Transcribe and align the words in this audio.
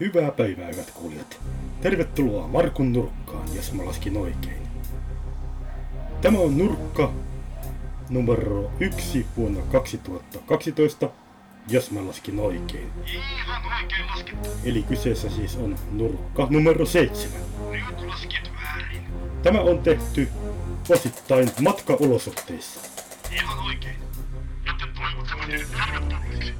Hyvää 0.00 0.30
päivää, 0.30 0.66
hyvät 0.66 0.90
kuulijat. 0.90 1.40
Tervetuloa 1.80 2.48
Markun 2.48 2.92
nurkkaan, 2.92 3.54
jos 3.54 3.72
mä 3.72 3.84
laskin 3.84 4.16
oikein. 4.16 4.62
Tämä 6.20 6.38
on 6.38 6.58
nurkka 6.58 7.12
numero 8.10 8.70
yksi 8.80 9.26
vuonna 9.36 9.60
2012, 9.72 11.10
jos 11.68 11.90
mä 11.90 12.06
laskin 12.06 12.40
oikein. 12.40 12.90
Ihan 13.06 13.62
oikein 13.82 14.06
laskettu. 14.06 14.48
Eli 14.64 14.82
kyseessä 14.82 15.30
siis 15.30 15.56
on 15.56 15.76
nurkka 15.92 16.46
numero 16.50 16.86
seitsemän. 16.86 17.40
Nyt 17.70 18.50
väärin. 18.62 19.02
Tämä 19.42 19.60
on 19.60 19.78
tehty 19.78 20.28
osittain 20.88 21.50
matkaolosuhteissa. 21.60 22.93
Ihan 23.30 23.58
oikein. 23.66 23.96
Joten 24.66 24.88
tervetulleeksi. 25.46 26.54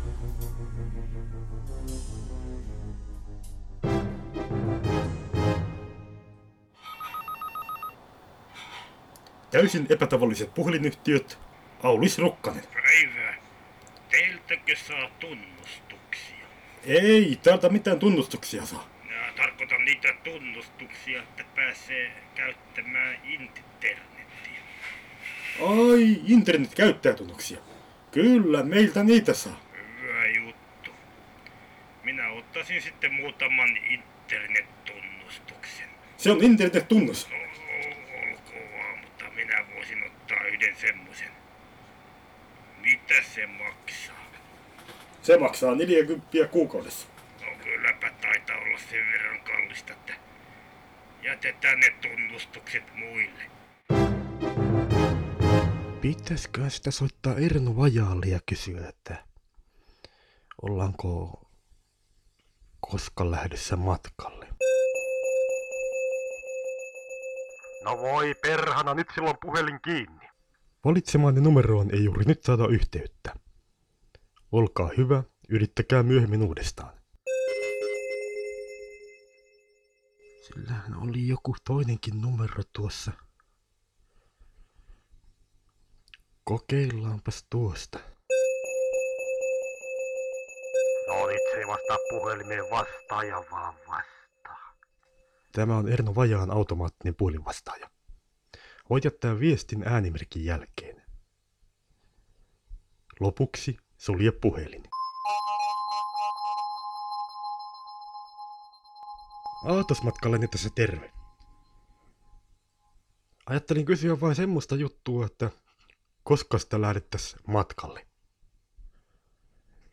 Täysin 9.51 9.87
epätavalliset 9.89 10.55
puhelinyhtiöt, 10.55 11.39
Aulis 11.83 12.19
Rukkanen. 12.19 12.65
Päivää. 12.73 13.35
Teiltäkö 14.11 14.77
saa 14.77 15.11
tunnustuksia? 15.21 16.47
Ei, 16.87 17.39
täältä 17.43 17.69
mitään 17.69 17.99
tunnustuksia 17.99 18.67
saa. 18.67 18.89
Tarkoitan 19.37 19.85
niitä 19.85 20.09
tunnustuksia, 20.25 21.23
että 21.23 21.45
pääsee 21.55 22.13
käyttämään 22.35 23.17
internetiä. 23.25 24.14
Ai, 25.63 26.21
internetkäyttäjätunnuksia. 26.27 27.59
Kyllä, 28.11 28.63
meiltä 28.63 29.05
niitä 29.05 29.35
saa. 29.35 29.61
Hyvä 30.01 30.27
juttu. 30.27 30.91
Minä 32.05 32.29
ottaisin 32.31 32.83
sitten 32.83 33.15
muutaman 33.15 33.77
internettunnustuksen. 33.77 35.89
Se 36.17 36.31
on 36.31 36.43
internet-tunnus. 36.43 37.29
No, 37.31 37.37
olkoon 37.37 38.73
vaan, 38.79 38.99
mutta 38.99 39.25
minä 39.35 39.65
voisin 39.75 40.07
ottaa 40.07 40.45
yhden 40.45 40.77
semmosen. 40.77 41.31
Mitä 42.81 43.15
se 43.35 43.47
maksaa? 43.47 44.25
Se 45.23 45.39
maksaa 45.39 45.75
40 45.75 46.27
kuukaudessa. 46.51 47.07
No 47.41 47.47
kylläpä 47.65 48.11
taitaa 48.21 48.59
olla 48.59 48.79
sen 48.79 49.07
verran 49.13 49.41
kallista, 49.41 49.93
että 49.93 50.13
jätetään 51.23 51.81
ne 51.81 51.95
tunnustukset 52.03 52.95
muille. 52.95 53.54
Pitäisikö 56.05 56.71
sitä 56.71 56.91
soittaa 56.91 57.35
Erno 57.35 57.77
Vajaalle 57.77 58.27
ja 58.27 58.41
kysyä, 58.47 58.89
että 58.89 59.27
ollaanko 60.63 61.41
koska 62.81 63.31
lähdössä 63.31 63.77
matkalle? 63.77 64.49
No 67.85 67.99
voi 67.99 68.35
perhana, 68.43 68.95
nyt 68.95 69.07
silloin 69.15 69.37
puhelin 69.43 69.81
kiinni. 69.85 70.29
Valitsemaanne 70.85 71.41
numeroon 71.41 71.95
ei 71.95 72.05
juuri 72.05 72.25
nyt 72.25 72.43
saada 72.43 72.67
yhteyttä. 72.67 73.35
Olkaa 74.53 74.91
hyvä, 74.97 75.23
yrittäkää 75.49 76.03
myöhemmin 76.03 76.43
uudestaan. 76.43 76.95
Sillähän 80.43 80.97
oli 80.97 81.29
joku 81.29 81.57
toinenkin 81.65 82.21
numero 82.21 82.63
tuossa. 82.73 83.13
Kokeillaanpas 86.45 87.47
tuosta. 87.51 87.99
No 91.09 91.27
nyt 91.27 91.41
se 91.51 91.57
ei 91.59 91.67
vastaa 91.67 91.97
puhelimeen 92.11 92.65
vastaaja 92.71 93.45
vaan 93.51 93.75
vastaa. 93.89 94.75
Tämä 95.53 95.77
on 95.77 95.89
Erno 95.89 96.15
Vajaan 96.15 96.51
automaattinen 96.51 97.15
puhelinvastaaja. 97.15 97.91
Voit 98.91 99.05
jättää 99.05 99.41
viestin 99.41 99.89
äänimerkin 99.89 100.45
jälkeen. 100.45 101.03
Lopuksi 103.21 103.77
sulje 103.97 104.33
puhelin. 104.33 104.83
Aatosmatkallani 109.65 110.49
tässä 110.49 110.71
terve. 110.75 111.13
Ajattelin 113.47 113.85
kysyä 113.85 114.21
vain 114.21 114.35
semmoista 114.35 114.77
juttua, 114.77 115.27
että 115.27 115.51
koska 116.25 116.59
sitä 116.59 116.81
lähdettäisiin 116.81 117.43
matkalle. 117.47 118.07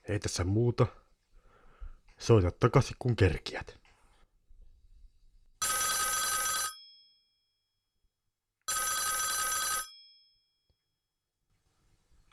Ei 0.07 0.19
tässä 0.19 0.43
muuta. 0.43 0.87
Soita 2.17 2.51
takaisin 2.51 2.95
kun 2.99 3.15
kerkiät. 3.15 3.81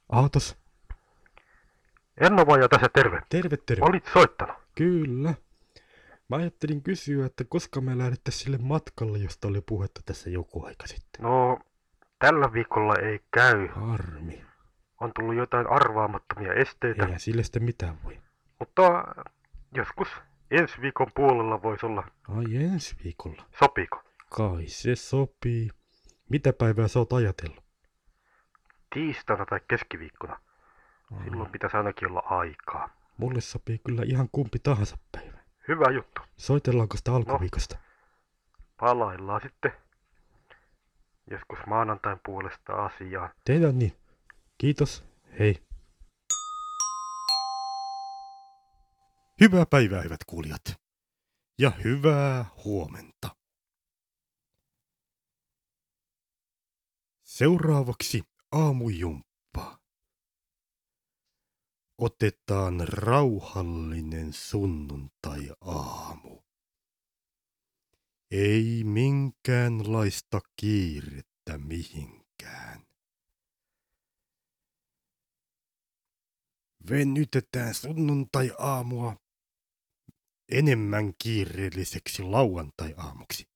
Aatos, 0.08 0.56
Enno 2.20 2.46
Vaja 2.46 2.68
tässä 2.68 2.88
terve. 2.94 3.22
terve 3.28 3.56
terve. 3.56 3.86
Olit 3.86 4.04
soittanut. 4.12 4.56
Kyllä. 4.74 5.34
Mä 6.28 6.36
ajattelin 6.36 6.82
kysyä, 6.82 7.26
että 7.26 7.44
koska 7.44 7.80
me 7.80 7.98
lähdettäisiin 7.98 8.44
sille 8.44 8.58
matkalle, 8.58 9.18
josta 9.18 9.48
oli 9.48 9.60
puhetta 9.60 10.00
tässä 10.04 10.30
joku 10.30 10.64
aika 10.64 10.86
sitten. 10.86 11.22
No, 11.22 11.58
tällä 12.18 12.52
viikolla 12.52 12.94
ei 12.96 13.20
käy. 13.30 13.66
Harmi. 13.68 14.44
On 15.00 15.12
tullut 15.18 15.34
jotain 15.36 15.66
arvaamattomia 15.66 16.52
esteitä. 16.54 17.04
Eihän 17.04 17.20
sille 17.20 17.42
sitten 17.42 17.64
mitään 17.64 18.02
voi. 18.04 18.18
Mutta 18.58 19.04
joskus 19.74 20.08
ensi 20.50 20.80
viikon 20.80 21.06
puolella 21.14 21.62
voisi 21.62 21.86
olla. 21.86 22.08
Ai 22.28 22.56
ensi 22.56 22.96
viikolla. 23.04 23.44
Sopiiko? 23.58 24.02
Kai 24.36 24.66
se 24.66 24.96
sopii. 24.96 25.68
Mitä 26.30 26.52
päivää 26.52 26.88
sä 26.88 26.98
oot 26.98 27.12
ajatellut? 27.12 27.64
Tiistaina 28.94 29.46
tai 29.46 29.60
keskiviikkona. 29.68 30.40
Aa, 31.12 31.24
Silloin 31.24 31.50
pitäisi 31.50 31.76
ainakin 31.76 32.08
olla 32.08 32.22
aikaa. 32.26 32.88
Mulle 33.16 33.40
sopii 33.40 33.78
kyllä 33.86 34.02
ihan 34.06 34.28
kumpi 34.32 34.58
tahansa 34.58 34.98
päivä. 35.12 35.38
Hyvä 35.68 35.90
juttu. 35.90 36.22
Soitellaanko 36.36 36.96
sitä 36.96 37.12
alkuviikosta? 37.14 37.78
Palaillaan 38.80 39.40
sitten 39.40 39.72
joskus 41.30 41.58
maanantain 41.66 42.20
puolesta 42.26 42.72
asiaan. 42.72 43.30
Tehdään 43.44 43.78
niin. 43.78 43.92
Kiitos. 44.58 45.04
Hei. 45.38 45.62
Hyvää 49.40 49.66
päivää, 49.66 50.02
hyvät 50.02 50.24
kuulijat. 50.26 50.80
Ja 51.58 51.70
hyvää 51.84 52.44
huomenta. 52.64 53.36
Seuraavaksi 57.22 58.22
aamujumppa. 58.52 59.78
Otetaan 61.98 62.88
rauhallinen 62.88 64.32
sunnuntai-aamu. 64.32 66.47
Ei 68.30 68.84
minkäänlaista 68.84 70.40
kiirettä 70.56 71.58
mihinkään. 71.58 72.86
Venytetään 76.90 77.74
sunnuntai-aamua 77.74 79.16
enemmän 80.48 81.12
kiireelliseksi 81.22 82.22
lauantai-aamuksi. 82.22 83.48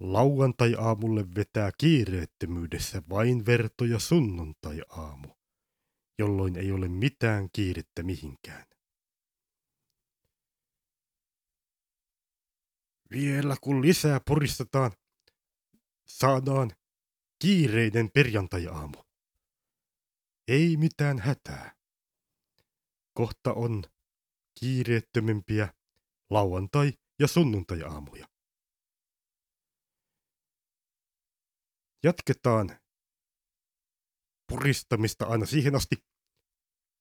Lauantai-aamulle 0.00 1.24
vetää 1.34 1.70
kiireettömyydessä 1.78 3.02
vain 3.08 3.46
vertoja 3.46 3.98
sunnuntai-aamu, 3.98 5.28
jolloin 6.18 6.56
ei 6.56 6.72
ole 6.72 6.88
mitään 6.88 7.48
kiirettä 7.52 8.02
mihinkään. 8.02 8.75
Vielä 13.10 13.56
kun 13.60 13.82
lisää 13.82 14.20
puristetaan, 14.26 14.92
saadaan 16.06 16.70
kiireinen 17.38 18.10
perjantai-aamu. 18.10 18.98
Ei 20.48 20.76
mitään 20.76 21.18
hätää. 21.18 21.76
Kohta 23.14 23.52
on 23.52 23.84
kiireettömempiä 24.60 25.74
lauantai- 26.30 26.98
ja 27.18 27.28
sunnuntai-aamuja. 27.28 28.26
Jatketaan 32.02 32.78
puristamista 34.46 35.26
aina 35.26 35.46
siihen 35.46 35.74
asti, 35.74 35.96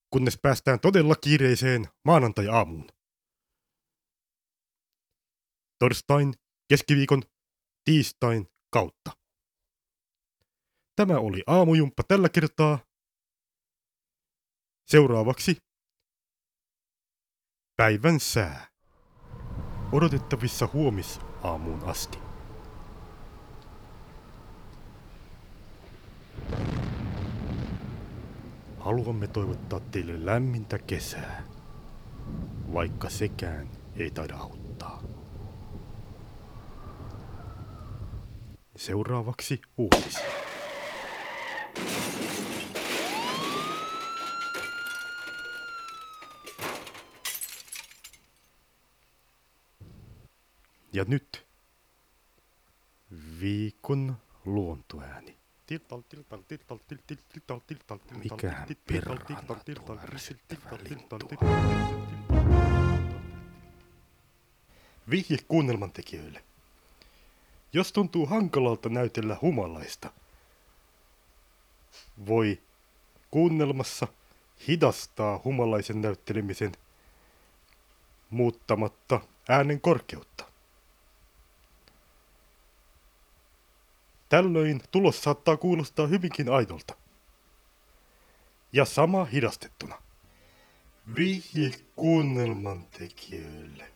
kunnes 0.09 0.39
päästään 0.41 0.79
todella 0.79 1.15
kiireiseen 1.15 1.87
maanantai-aamuun. 2.05 2.94
Torstain, 5.79 6.33
keskiviikon, 6.67 7.21
tiistain 7.83 8.47
kautta. 8.69 9.11
Tämä 10.95 11.17
oli 11.17 11.43
aamujumppa 11.47 12.03
tällä 12.03 12.29
kertaa. 12.29 12.79
Seuraavaksi 14.87 15.57
päivän 17.77 18.19
sää. 18.19 18.67
Odotettavissa 19.91 20.69
huomis 20.73 21.19
aamuun 21.43 21.83
asti. 21.83 22.17
Haluamme 28.79 29.27
toivottaa 29.27 29.79
teille 29.79 30.25
lämmintä 30.25 30.79
kesää, 30.79 31.43
vaikka 32.73 33.09
sekään 33.09 33.69
ei 33.95 34.11
taida 34.11 34.35
auttaa. 34.35 34.64
Seuraavaksi 38.75 39.61
uutisia. 39.77 40.25
Ja 50.93 51.05
nyt 51.07 51.45
viikon 53.39 54.17
luontoääni. 54.45 55.37
Tiltal, 55.65 56.01
tiltal, 56.01 56.41
tiltal, 56.47 56.77
til, 56.87 56.97
til, 57.07 57.17
tiltal, 57.33 57.59
tiltal, 57.67 57.97
tiltal, 57.97 58.37
Mikähän 58.37 58.67
tiltal, 58.67 58.83
perhana 58.87 59.25
tiltal, 59.25 59.55
tiltal, 59.55 59.55
tuo 59.55 59.95
tiltal, 59.95 60.13
ärsyttävä 60.13 60.77
tiltal, 60.77 60.79
lintu 60.89 61.17
tiltal, 61.17 61.47
on? 61.47 61.67
tiltal. 61.67 61.85
Vihje 65.09 65.37
kuunnelman 65.47 65.91
tekijöille. 65.91 66.43
Jos 67.75 67.93
tuntuu 67.93 68.25
hankalalta 68.25 68.89
näytellä 68.89 69.37
humalaista, 69.41 70.11
voi 72.25 72.61
kuunnelmassa 73.31 74.07
hidastaa 74.67 75.41
humalaisen 75.43 76.01
näyttelemisen 76.01 76.71
muuttamatta 78.29 79.21
äänen 79.49 79.81
korkeutta. 79.81 80.45
Tällöin 84.29 84.81
tulos 84.91 85.23
saattaa 85.23 85.57
kuulostaa 85.57 86.07
hyvinkin 86.07 86.49
aidolta. 86.49 86.95
Ja 88.73 88.85
sama 88.85 89.25
hidastettuna. 89.25 90.01
Vihje 91.15 91.71
kuunnelman 91.95 92.85
tekijöille. 92.85 93.94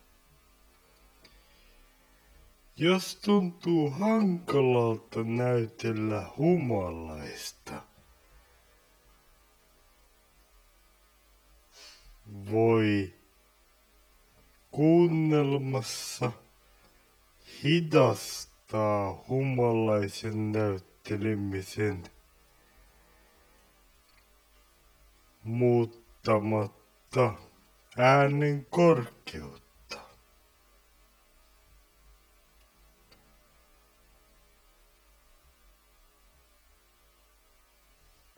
Jos 2.79 3.15
tuntuu 3.15 3.89
hankalalta 3.89 5.23
näytellä 5.23 6.25
humalaista, 6.37 7.81
voi 12.51 13.13
kuunnelmassa 14.71 16.31
hidastaa 17.63 19.23
humalaisen 19.27 20.51
näyttelemisen 20.51 22.03
muuttamatta 25.43 27.33
äänen 27.97 28.67
korkeutta. 28.69 29.68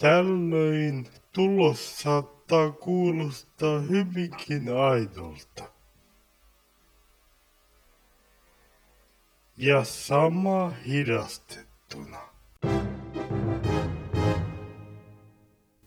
Tällöin 0.02 1.08
tulos 1.34 2.02
saattaa 2.02 2.72
kuulostaa 2.72 3.80
hyvinkin 3.80 4.78
aidolta. 4.78 5.72
Ja 9.58 9.84
sama 9.84 10.70
hidastettuna. 10.70 12.18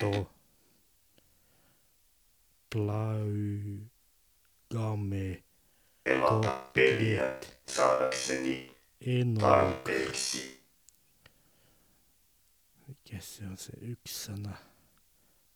To. 0.00 0.30
Plau. 2.70 3.26
Game. 4.72 5.42
pelata 6.04 6.70
peliä 6.72 7.40
saadakseni 7.66 8.76
tarpeeksi. 9.40 10.62
Mikä 12.88 13.20
se 13.20 13.44
on 13.44 13.56
se 13.56 13.72
yksi 13.80 14.24
sana? 14.24 14.56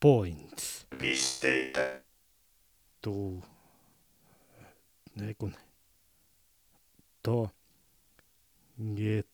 Points. 0.00 0.86
pisteitä. 0.98 2.02
Tuu. 3.02 3.44
Ei 5.26 5.34
kun. 5.34 5.56
To. 7.22 7.50
Get. 8.96 9.26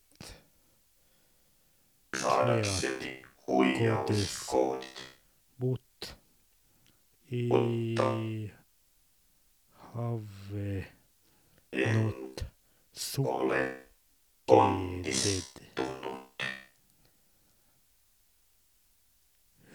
Saadakseni 2.21 3.26
huijauskoodit. 3.47 5.03
But. 5.59 5.81
I 7.31 8.51
have 9.93 10.95
not 11.73 12.43
sukketed 12.93 13.87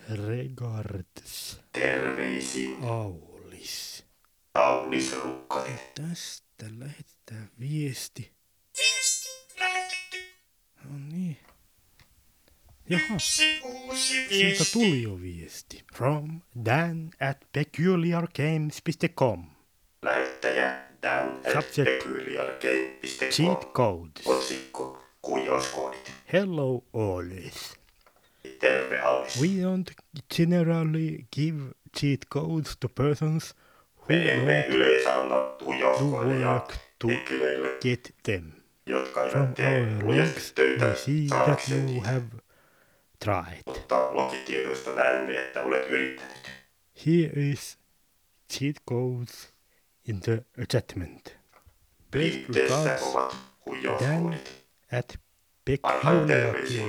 regards 0.08 1.60
Terveisin 1.72 2.84
Aulis. 2.84 4.04
Aulis 4.54 5.12
Rukkanen. 5.24 5.78
Tästä 5.94 6.66
lähetetään 6.78 7.50
viesti. 7.60 8.32
Viesti 8.78 9.28
lähetetty. 9.60 10.16
No 10.84 10.98
niin. 11.12 11.51
Jaha, 12.88 13.16
viesti. 14.30 14.72
tuli 14.72 15.02
jo 15.02 15.20
viesti. 15.20 15.84
From 15.94 16.40
Dan 16.64 17.10
at 17.20 17.38
peculiargames.com. 17.52 19.44
Lähettäjä 20.02 20.82
down 21.02 21.28
at 21.46 21.52
Subject. 21.52 22.04
peculiargame.com. 22.04 23.28
Cheat 23.30 23.72
codes. 23.72 24.26
Otsikko 24.26 25.02
kuijauskoodit. 25.22 26.12
Hello 26.32 26.84
Aulis. 26.94 27.74
Terve 28.60 29.00
Aulis. 29.00 29.40
We 29.40 29.46
don't 29.48 29.92
generally 30.36 31.26
give 31.36 31.62
cheat 32.00 32.20
codes 32.32 32.76
to 32.80 32.88
persons 32.88 33.54
who 33.96 34.04
Me 34.08 34.32
emme 34.32 34.62
don't 34.68 34.74
yleensä 34.74 35.14
anna 35.20 35.34
do 35.34 35.56
kuijauskoodeja 35.64 36.50
work 36.52 36.72
to 36.98 37.08
henkilöille, 37.08 37.68
get 37.82 38.14
them. 38.22 38.52
jotka 38.86 39.22
eivät 39.22 39.54
tee 39.54 39.86
we 40.04 40.26
see 40.26 41.26
that 41.28 41.28
saadakseen 41.28 41.78
you 41.80 41.86
niitä. 41.92 42.10
Tried. 43.24 43.62
Mutta 43.66 44.14
logitiedoista 44.14 44.94
näemme, 44.94 45.38
että 45.38 45.62
olet 45.62 45.90
yrittänyt. 45.90 46.50
Here 47.06 47.50
is 47.50 47.78
cheat 48.52 48.76
codes 48.90 49.52
in 50.08 50.20
the 50.20 50.44
attachment. 50.62 51.36
Best 52.10 52.48
regards, 52.48 53.02
Dan 54.00 54.34
at 54.98 55.18
terveiset. 55.64 56.82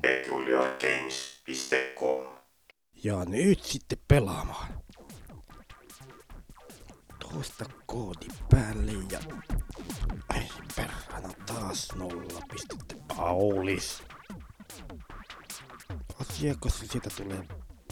peculiargames.com. 0.00 2.26
Ja 3.04 3.24
nyt 3.24 3.62
sitten 3.62 3.98
pelaamaan. 4.08 4.68
Tuosta 7.18 7.64
koodi 7.86 8.26
päälle 8.50 8.92
ja... 9.10 9.18
Ei 10.34 10.48
perhana 10.76 11.28
taas 11.46 11.88
nolla 11.96 12.40
pistettä. 12.52 12.94
Aulis. 13.16 14.02
Asiakas 16.20 16.80
sieltä 16.80 17.10
tulee 17.16 17.44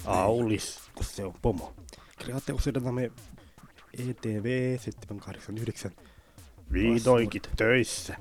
Aulis, 0.05 0.81
kun 0.95 1.05
se 1.05 1.25
on 1.25 1.35
pomo. 1.43 1.75
Kreateusedanamme 2.19 3.11
ETV 3.93 4.79
789. 4.79 5.91
Vihdoinkin 6.73 7.43
töissä. 7.57 8.17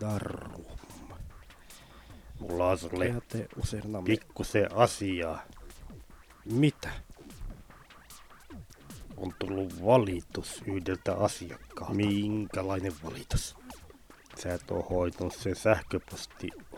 Darru. 0.00 0.78
Mulla 2.40 2.70
on 2.70 2.78
sulle 2.78 3.14
pikkusen 4.04 4.76
asiaa. 4.76 5.42
Mitä? 6.44 6.90
On 9.16 9.34
tullut 9.38 9.84
valitus 9.84 10.62
yhdeltä 10.66 11.14
asiakkaalta. 11.14 11.94
Minkälainen 11.94 12.92
valitus? 13.04 13.56
Sä 14.42 14.54
et 14.54 14.70
oo 14.70 14.82
hoitanut 14.82 15.34
sen 15.34 15.56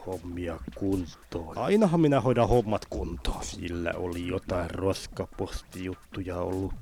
sähköpostihommia 0.00 0.58
kuntoon. 0.74 1.58
Ainahan 1.58 2.00
minä 2.00 2.20
hoidan 2.20 2.48
hommat 2.48 2.86
kuntoon. 2.90 3.44
Sillä 3.44 3.92
oli 3.96 4.26
jotain 4.26 4.70
roskapostijuttuja 4.70 6.36
ollut, 6.36 6.74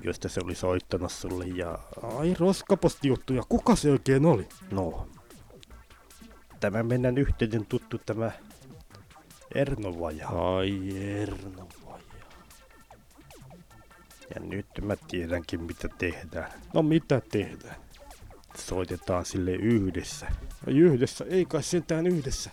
josta 0.00 0.28
se 0.28 0.40
oli 0.44 0.54
soittanut 0.54 1.12
sulle 1.12 1.46
ja... 1.46 1.78
Ai 2.18 2.34
roskapostijuttuja, 2.38 3.42
kuka 3.48 3.76
se 3.76 3.90
oikein 3.90 4.26
oli? 4.26 4.48
No, 4.70 5.08
tämä 6.60 6.82
mennään 6.82 7.18
yhteyden 7.18 7.66
tuttu 7.66 7.98
tämä 8.06 8.30
Erno 9.54 10.00
Vaja. 10.00 10.28
Ai 10.28 10.96
Erno 11.20 11.68
Vaja. 11.86 12.24
Ja 14.34 14.40
nyt 14.40 14.66
mä 14.82 14.96
tiedänkin 15.08 15.62
mitä 15.62 15.88
tehdään. 15.98 16.52
No 16.74 16.82
mitä 16.82 17.22
tehdään? 17.30 17.87
Soitetaan 18.58 19.24
sille 19.24 19.52
yhdessä. 19.52 20.26
Ai 20.66 20.78
yhdessä? 20.78 21.24
Ei 21.28 21.44
kai 21.44 21.62
sentään 21.62 22.06
yhdessä. 22.06 22.50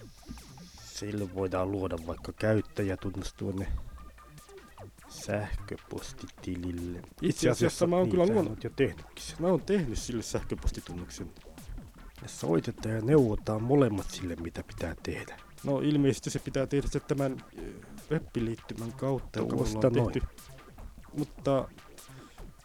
Sille 0.85 1.35
voidaan 1.35 1.71
luoda 1.71 1.97
vaikka 2.07 2.33
käyttäjätunnus 2.33 3.33
tuonne 3.33 3.67
sähköpostitilille. 5.09 7.01
Itse 7.21 7.49
asiassa 7.49 7.87
mä 7.87 7.95
oon 7.95 8.09
kyllä 8.09 8.25
luonut 8.25 8.63
jo 8.63 8.69
tehnytkin 8.69 9.25
sen. 9.25 9.37
Mä 9.39 9.47
oon 9.47 9.61
tehnyt 9.61 9.99
sille 9.99 10.23
sähköpostitunnuksen. 10.23 11.31
Ja 12.21 12.27
soitetaan 12.27 12.95
ja 12.95 13.01
neuvotaan 13.01 13.63
molemmat 13.63 14.11
sille, 14.11 14.35
mitä 14.35 14.63
pitää 14.63 14.95
tehdä. 15.03 15.37
No 15.63 15.79
ilmeisesti 15.79 16.29
se 16.29 16.39
pitää 16.39 16.67
tehdä 16.67 16.87
se 16.91 16.99
tämän 16.99 17.43
ö, 17.59 17.61
web-liittymän 18.11 18.93
kautta, 18.93 19.39
joka 19.39 19.55
ollaan 19.55 19.93
tehty. 19.93 20.21
Mutta, 21.17 21.67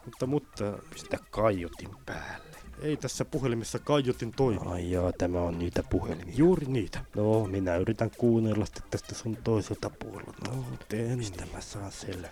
mutta, 0.05 0.27
mutta... 0.27 0.79
Sitä 0.97 1.19
kaiutin 1.31 1.91
päälle. 2.07 2.50
Ei 2.83 2.97
tässä 2.97 3.25
puhelimessa 3.25 3.79
kaiutin 3.79 4.33
toimi. 4.37 4.61
Ai 4.67 4.91
joo, 4.91 5.13
tämä 5.19 5.41
on 5.41 5.59
niitä 5.59 5.83
puhelimia. 5.91 6.35
Juuri 6.37 6.67
niitä. 6.67 7.01
No, 7.17 7.47
minä 7.47 7.77
yritän 7.77 8.11
kuunnella 8.19 8.65
sitten 8.67 8.83
tästä 8.91 9.15
sun 9.15 9.37
toiselta 9.45 9.91
puolelta. 9.91 10.51
No, 10.51 10.65
teen 10.89 11.19
Mistä 11.19 11.45
mä 11.55 11.61
saan 11.61 11.93
selvää? 11.93 12.31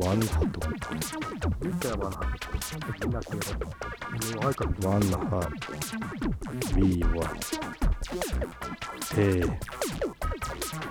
vanha 0.00 0.40
tuttu. 0.40 0.68
Mikä 1.64 1.98
vanha? 1.98 2.32
Minä 3.04 3.20
tiedä. 3.30 3.54
Niin 4.20 4.46
aika 4.46 4.64
vanha 4.82 5.40
viiva 6.76 7.28
T 9.08 9.16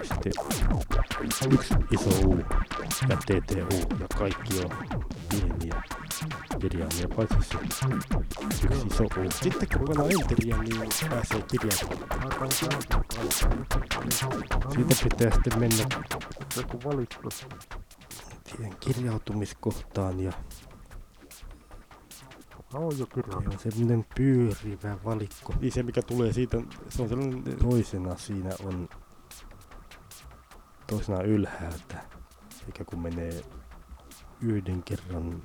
sitten 0.03 0.33
yksi 1.53 1.73
iso 1.91 2.09
U 2.27 2.37
ja 3.09 3.17
TTU 3.17 3.95
ja 3.99 4.07
kaikki 4.17 4.59
on 4.59 4.69
pieniä 5.29 5.50
kirjaimia 6.61 7.07
paitsi 7.15 7.35
se 7.41 7.57
yksi 7.63 7.85
iso 8.87 9.03
U. 9.03 9.31
Sitten 9.31 9.67
kun 9.77 9.87
painaa 9.87 10.05
enteriä, 10.21 10.57
niin 10.57 10.89
pääsee 11.09 11.41
kirjaimaan. 11.41 12.51
Siitä 14.73 14.95
pitää 15.03 15.31
sitten 15.33 15.59
mennä 15.59 15.85
joku 16.57 16.79
valittu. 16.89 17.29
siihen 18.49 18.75
kirjautumiskohtaan 18.79 20.19
ja 20.19 20.31
On 22.73 22.97
jo 22.97 23.05
Se 23.05 23.11
kirjoitin. 23.13 23.51
on 23.53 23.59
semmonen 23.59 24.05
pyörivä 24.15 24.97
valikko. 25.05 25.53
Niin 25.59 25.71
se 25.71 25.83
mikä 25.83 26.01
tulee 26.01 26.33
siitä, 26.33 26.57
se 26.89 27.01
on 27.01 27.09
sellainen 27.09 27.43
toisena 27.59 28.17
siinä 28.17 28.49
on 28.63 28.89
toisena 30.87 31.21
ylhäältä. 31.21 31.95
Eikä 32.65 32.85
kun 32.85 33.01
menee 33.01 33.43
yhden 34.41 34.83
kerran 34.83 35.41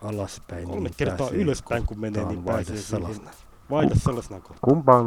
alaspäin. 0.00 0.64
Kolme 0.68 0.82
niin 0.82 0.94
kertaa 0.96 1.16
pääsee 1.16 1.38
ylöspäin, 1.38 1.86
kun 1.86 2.00
menee, 2.00 2.24
niin 2.24 2.44
pääsee 2.44 2.74
vaihdesalasena. 2.74 3.30
Vaihda 3.70 3.94
sellaisena 3.94 4.40
kohtaa. 4.40 4.58
Kumpaan 4.62 5.06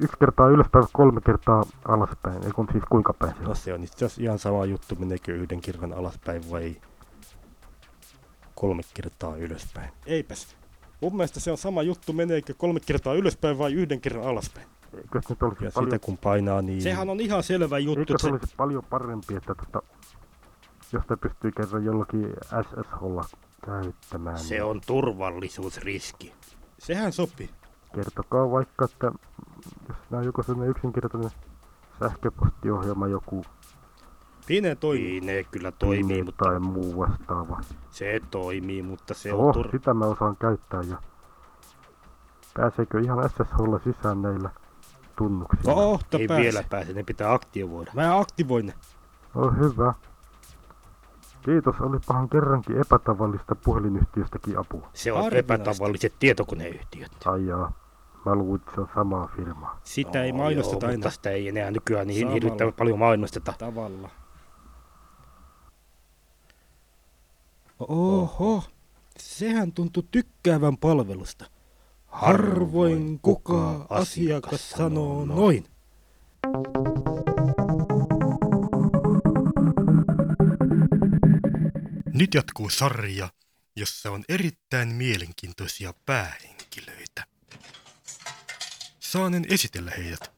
yksi 0.00 0.16
kertaa 0.20 0.48
ylöspäin, 0.48 0.84
kolme 0.92 1.20
kertaa 1.20 1.64
alaspäin. 1.84 2.44
Ei 2.44 2.50
kun 2.50 2.68
siis 2.72 2.84
kuinka 2.90 3.12
päin 3.12 3.34
se 3.34 3.42
No 3.42 3.54
se 3.54 3.74
on 3.74 3.84
itse 3.84 4.04
asiassa 4.04 4.22
ihan 4.22 4.38
sama 4.38 4.64
juttu, 4.64 4.96
meneekö 4.96 5.34
yhden 5.34 5.60
kerran 5.60 5.92
alaspäin 5.92 6.50
vai 6.50 6.76
kolme 8.54 8.82
kertaa 8.94 9.36
ylöspäin. 9.36 9.90
Eipäs. 10.06 10.56
Mun 11.00 11.16
mielestä 11.16 11.40
se 11.40 11.50
on 11.50 11.58
sama 11.58 11.82
juttu, 11.82 12.12
meneekö 12.12 12.54
kolme 12.54 12.80
kertaa 12.80 13.14
ylöspäin 13.14 13.58
vai 13.58 13.72
yhden 13.72 14.00
kerran 14.00 14.26
alaspäin. 14.26 14.66
Eikös 14.96 15.28
nyt 15.28 15.42
olisi 15.42 15.64
Ja 15.64 15.70
paljon, 15.74 15.90
sitä 15.92 16.04
kun 16.06 16.18
painaa, 16.18 16.62
niin 16.62 16.82
Sehän 16.82 17.08
on 17.10 17.20
ihan 17.20 17.42
selvä 17.42 17.78
juttu. 17.78 18.00
eikö 18.00 18.12
että 18.12 18.22
se 18.22 18.28
Se, 18.28 18.32
olisi 18.34 18.54
paljon 18.56 18.84
parempi, 18.90 19.34
että 19.36 19.54
tota, 19.54 19.82
jos 20.92 21.04
te 21.06 21.16
pystyy 21.16 21.52
kerran 21.52 21.84
jollakin 21.84 22.26
SSHlla 22.62 23.24
käyttämään, 23.66 24.38
se 24.38 24.54
niin 24.54 24.64
on 24.64 24.80
turvallisuusriski. 24.86 26.32
sehän 26.78 27.12
sopii. 27.12 27.50
kertokaa 27.94 28.50
vaikka, 28.50 28.84
että 28.84 29.12
jos 29.88 29.96
nämä 30.10 30.20
on 30.20 30.24
joku 30.26 30.42
sellainen 30.42 30.70
yksinkertainen 30.70 31.30
sähköpostiohjelma, 32.00 33.08
joku 33.08 33.44
Pine 34.46 34.74
toimii. 34.74 35.04
Niin, 35.20 35.26
ne 35.26 35.44
kyllä 35.44 35.72
toimii, 35.72 36.00
Toimii 36.02 36.22
mutta 36.22 36.44
tai 36.44 36.60
muu 36.60 36.96
vastaava. 36.98 37.60
se 37.90 38.20
toimii, 38.30 38.82
mutta 38.82 39.14
se 39.14 39.28
Joo, 39.28 39.46
on 39.48 39.54
tur... 39.54 39.68
sitä 39.70 39.94
mä 39.94 40.04
osaan 40.04 40.36
käyttää 40.36 40.80
ja 40.82 40.96
pääseekö 42.54 43.00
ihan 43.00 43.28
SSHlla 43.30 43.78
sisään 43.84 44.22
näillä 44.22 44.50
tunnuksilla? 45.16 45.74
Kohta 45.74 46.18
Ei 46.18 46.28
pääse. 46.28 46.42
vielä 46.42 46.64
pääse, 46.70 46.92
ne 46.92 47.02
pitää 47.02 47.32
aktivoida. 47.32 47.90
Mä 47.94 48.18
aktivoin 48.18 48.66
ne. 48.66 48.74
No 49.34 49.50
hyvä. 49.50 49.94
Kiitos, 51.44 51.76
olipahan 51.80 52.28
kerrankin 52.28 52.80
epätavallista 52.80 53.54
puhelinyhtiöstäkin 53.54 54.58
apua. 54.58 54.88
Se 54.94 55.12
on 55.12 55.22
Harvinaista. 55.22 55.54
epätavalliset 55.54 56.14
tietokoneyhtiöt. 56.18 57.12
Ai 57.24 57.46
jaa, 57.46 57.72
mä 58.26 58.34
luulen, 58.34 58.60
että 58.60 58.74
se 58.74 58.80
on 58.80 58.88
samaa 58.94 59.30
firmaa. 59.36 59.80
Sitä 59.84 60.22
ei 60.24 60.32
No, 60.32 60.38
mainosteta 60.38 60.86
joo, 60.86 60.90
enää 60.90 60.96
mutta 60.98 61.10
sitä 61.10 61.30
ei 61.30 61.48
enää 61.48 61.70
nykyään 61.70 62.06
niin 62.06 62.28
hirvittävän 62.28 62.72
paljon 62.74 62.98
mainosteta. 62.98 63.54
tavalla. 63.58 64.10
Oho, 67.88 68.62
sehän 69.18 69.72
tuntui 69.72 70.02
tykkäävän 70.10 70.76
palvelusta. 70.76 71.44
Harvoin 72.12 73.20
kuka 73.22 73.86
asiakas 73.90 74.70
sanoo 74.70 75.24
noin. 75.24 75.66
Nyt 82.12 82.34
jatkuu 82.34 82.70
sarja, 82.70 83.28
jossa 83.76 84.10
on 84.10 84.24
erittäin 84.28 84.88
mielenkiintoisia 84.88 85.94
päähenkilöitä. 86.06 87.26
Saanen 89.00 89.46
esitellä 89.50 89.92
heidät. 89.98 90.32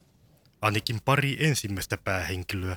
Ainakin 0.62 1.00
pari 1.04 1.36
ensimmäistä 1.40 1.96
päähenkilöä, 1.96 2.76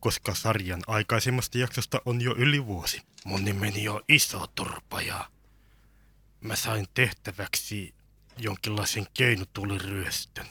koska 0.00 0.34
sarjan 0.34 0.82
aikaisemmasta 0.86 1.58
jaksosta 1.58 2.00
on 2.04 2.20
jo 2.20 2.34
yli 2.38 2.66
vuosi. 2.66 3.02
Mun 3.24 3.44
nimeni 3.44 3.88
on 3.88 4.00
Iso 4.08 4.46
Turpa 4.54 5.00
ja 5.00 5.30
mä 6.40 6.56
sain 6.56 6.86
tehtäväksi 6.94 7.97
jonkinlaisen 8.38 9.06
keinotuliryöstön. 9.14 10.46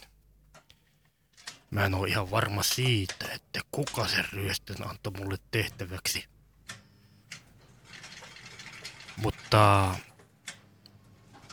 Mä 1.72 1.86
en 1.86 1.94
oo 1.94 2.06
ihan 2.06 2.32
varma 2.32 2.64
siitä, 2.64 3.32
että 3.32 3.62
kuka 3.72 4.08
sen 4.08 4.26
ryöstön 4.34 4.90
antoi 4.90 5.14
mulle 5.14 5.38
tehtäväksi. 5.52 6.26
Mutta 9.18 9.96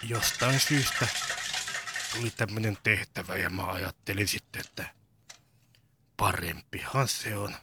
jostain 0.03 0.61
syystä 0.61 1.09
tuli 2.13 2.31
tämmönen 2.31 2.79
tehtävä 2.83 3.37
ja 3.37 3.51
mä 3.51 3.67
ajattelin 3.67 4.29
sitten, 4.29 4.61
että 4.61 4.95
parempihan 6.17 7.09
se 7.09 7.37
on 7.37 7.55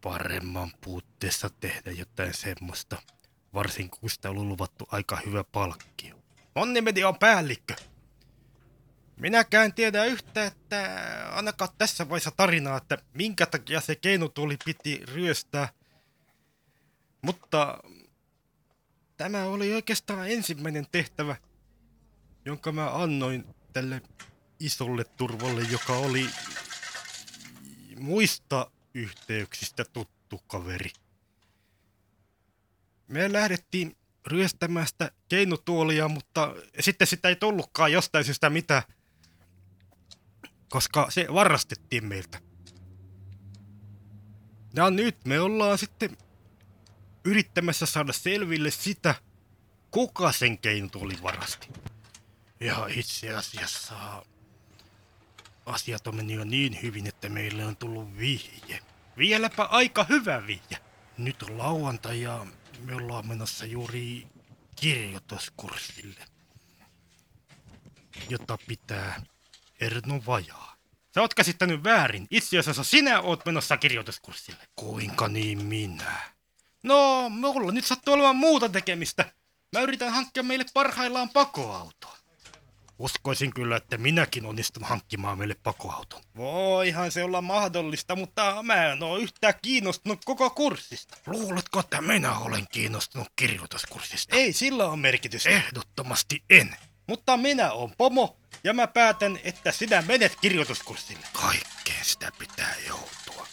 paremman 0.00 0.72
puutteessa 0.80 1.50
tehdä 1.50 1.90
jotain 1.90 2.34
semmoista. 2.34 3.02
Varsinkin 3.54 4.00
kun 4.00 4.10
sitä 4.10 4.30
on 4.30 4.48
luvattu 4.48 4.88
aika 4.90 5.18
hyvä 5.26 5.44
palkkio. 5.44 6.19
Mun 6.54 6.72
nimeni 6.72 7.04
on 7.04 7.18
päällikkö. 7.18 7.74
Minäkään 9.16 9.74
tiedä 9.74 10.04
yhtä, 10.04 10.44
että 10.44 11.00
ainakaan 11.32 11.70
tässä 11.78 12.08
vaiheessa 12.08 12.30
tarinaa, 12.30 12.76
että 12.76 12.98
minkä 13.14 13.46
takia 13.46 13.80
se 13.80 13.94
keinotuli 13.94 14.56
piti 14.64 15.02
ryöstää. 15.06 15.68
Mutta 17.22 17.78
tämä 19.16 19.44
oli 19.44 19.74
oikeastaan 19.74 20.30
ensimmäinen 20.30 20.86
tehtävä, 20.92 21.36
jonka 22.44 22.72
mä 22.72 23.02
annoin 23.02 23.44
tälle 23.72 24.02
isolle 24.60 25.04
turvalle, 25.04 25.62
joka 25.70 25.92
oli 25.92 26.26
muista 27.98 28.70
yhteyksistä 28.94 29.84
tuttu 29.84 30.38
kaveri. 30.46 30.90
Me 33.08 33.32
lähdettiin 33.32 33.96
ryöstämään 34.30 34.86
sitä 34.86 35.10
keinotuolia, 35.28 36.08
mutta 36.08 36.54
sitten 36.80 37.06
sitä 37.06 37.28
ei 37.28 37.36
tullutkaan 37.36 37.92
jostain 37.92 38.24
syystä 38.24 38.50
mitään, 38.50 38.82
koska 40.68 41.06
se 41.10 41.26
varastettiin 41.34 42.06
meiltä. 42.06 42.40
Ja 44.74 44.90
nyt 44.90 45.24
me 45.24 45.40
ollaan 45.40 45.78
sitten 45.78 46.16
yrittämässä 47.24 47.86
saada 47.86 48.12
selville 48.12 48.70
sitä, 48.70 49.14
kuka 49.90 50.32
sen 50.32 50.58
keinotuoli 50.58 51.14
varasti. 51.22 51.68
Ja 52.60 52.86
itse 52.94 53.34
asiassa 53.34 54.24
asiat 55.66 56.06
on 56.06 56.16
mennyt 56.16 56.36
jo 56.36 56.44
niin 56.44 56.82
hyvin, 56.82 57.06
että 57.06 57.28
meille 57.28 57.64
on 57.64 57.76
tullut 57.76 58.18
vihje. 58.18 58.80
Vieläpä 59.16 59.62
aika 59.62 60.06
hyvä 60.08 60.46
vihje. 60.46 60.78
Nyt 61.18 61.42
on 61.42 61.58
lauantai 61.58 62.22
ja 62.22 62.46
me 62.82 62.94
ollaan 62.94 63.28
menossa 63.28 63.66
juuri 63.66 64.26
kirjoituskurssille, 64.76 66.26
jota 68.28 68.58
pitää 68.66 69.22
Erno 69.80 70.22
Vajaa. 70.26 70.76
Sä 71.14 71.20
oot 71.20 71.34
käsittänyt 71.34 71.84
väärin. 71.84 72.26
Itse 72.30 72.58
asiassa 72.58 72.84
sinä 72.84 73.20
oot 73.20 73.46
menossa 73.46 73.76
kirjoituskurssille. 73.76 74.68
Kuinka 74.76 75.28
niin 75.28 75.64
minä? 75.64 76.20
No, 76.82 77.28
mulla 77.28 77.72
nyt 77.72 77.84
sattuu 77.84 78.14
olemaan 78.14 78.36
muuta 78.36 78.68
tekemistä. 78.68 79.32
Mä 79.72 79.80
yritän 79.80 80.12
hankkia 80.12 80.42
meille 80.42 80.64
parhaillaan 80.74 81.28
pakoautoa. 81.28 82.19
Uskoisin 83.00 83.54
kyllä, 83.54 83.76
että 83.76 83.98
minäkin 83.98 84.46
onnistun 84.46 84.84
hankkimaan 84.84 85.38
meille 85.38 85.56
pakoauton. 85.62 86.22
Voihan 86.36 87.12
se 87.12 87.24
olla 87.24 87.40
mahdollista, 87.40 88.16
mutta 88.16 88.62
mä 88.62 88.86
en 88.86 89.02
oo 89.02 89.16
yhtään 89.16 89.54
kiinnostunut 89.62 90.24
koko 90.24 90.50
kurssista. 90.50 91.16
Luuletko, 91.26 91.80
että 91.80 92.00
minä 92.00 92.38
olen 92.38 92.66
kiinnostunut 92.72 93.28
kirjoituskurssista? 93.36 94.36
Ei 94.36 94.52
sillä 94.52 94.86
on 94.88 94.98
merkitys. 94.98 95.46
Ehdottomasti 95.46 96.42
en. 96.50 96.76
Mutta 97.06 97.36
minä 97.36 97.72
oon 97.72 97.92
pomo, 97.98 98.36
ja 98.64 98.72
mä 98.74 98.86
päätän, 98.86 99.38
että 99.44 99.72
sinä 99.72 100.02
menet 100.02 100.36
kirjoituskurssille. 100.40 101.26
Kaikkeen 101.32 102.04
sitä 102.04 102.32
pitää 102.38 102.74
joutua. 102.88 103.46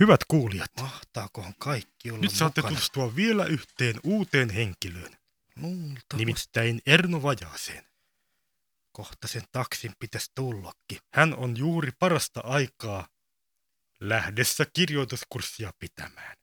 Hyvät 0.00 0.20
kuulijat, 0.28 0.70
mahtaakohan 0.80 1.54
kaikki 1.58 2.10
olla 2.10 2.20
Nyt 2.20 2.30
saatte 2.30 2.60
mukana? 2.60 2.76
tutustua 2.76 3.16
vielä 3.16 3.44
yhteen 3.44 3.94
uuteen 4.04 4.50
henkilöön. 4.50 5.16
Luultavasti. 5.56 6.16
Nimittäin 6.16 6.80
Erno 6.86 7.22
Vajaaseen. 7.22 7.91
Kohta 8.92 9.28
sen 9.28 9.42
taksin 9.52 9.92
pitäisi 9.98 10.30
tullakin. 10.34 10.98
Hän 11.14 11.34
on 11.36 11.56
juuri 11.56 11.90
parasta 11.98 12.40
aikaa 12.44 13.08
lähdessä 14.00 14.66
kirjoituskurssia 14.72 15.72
pitämään. 15.78 16.36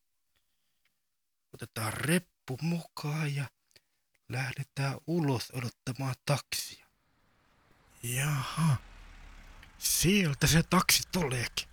Otetaan 1.53 1.93
reppu 1.93 2.57
mukaan 2.61 3.35
ja 3.35 3.45
lähdetään 4.29 4.97
ulos 5.07 5.51
odottamaan 5.51 6.15
taksia. 6.25 6.85
Jaha. 8.03 8.75
Sieltä 9.77 10.47
se 10.47 10.63
taksi 10.63 11.03
tuleekin. 11.11 11.67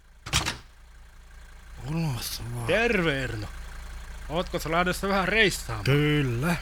Ulos 1.89 2.43
vaan. 2.55 2.67
Terve 2.67 3.25
Erno. 3.25 3.49
Ootko 4.29 4.59
sä 4.59 4.71
lähdössä 4.71 5.09
vähän 5.09 5.29
reissaamaan? 5.29 5.85
Kyllä. 5.85 6.57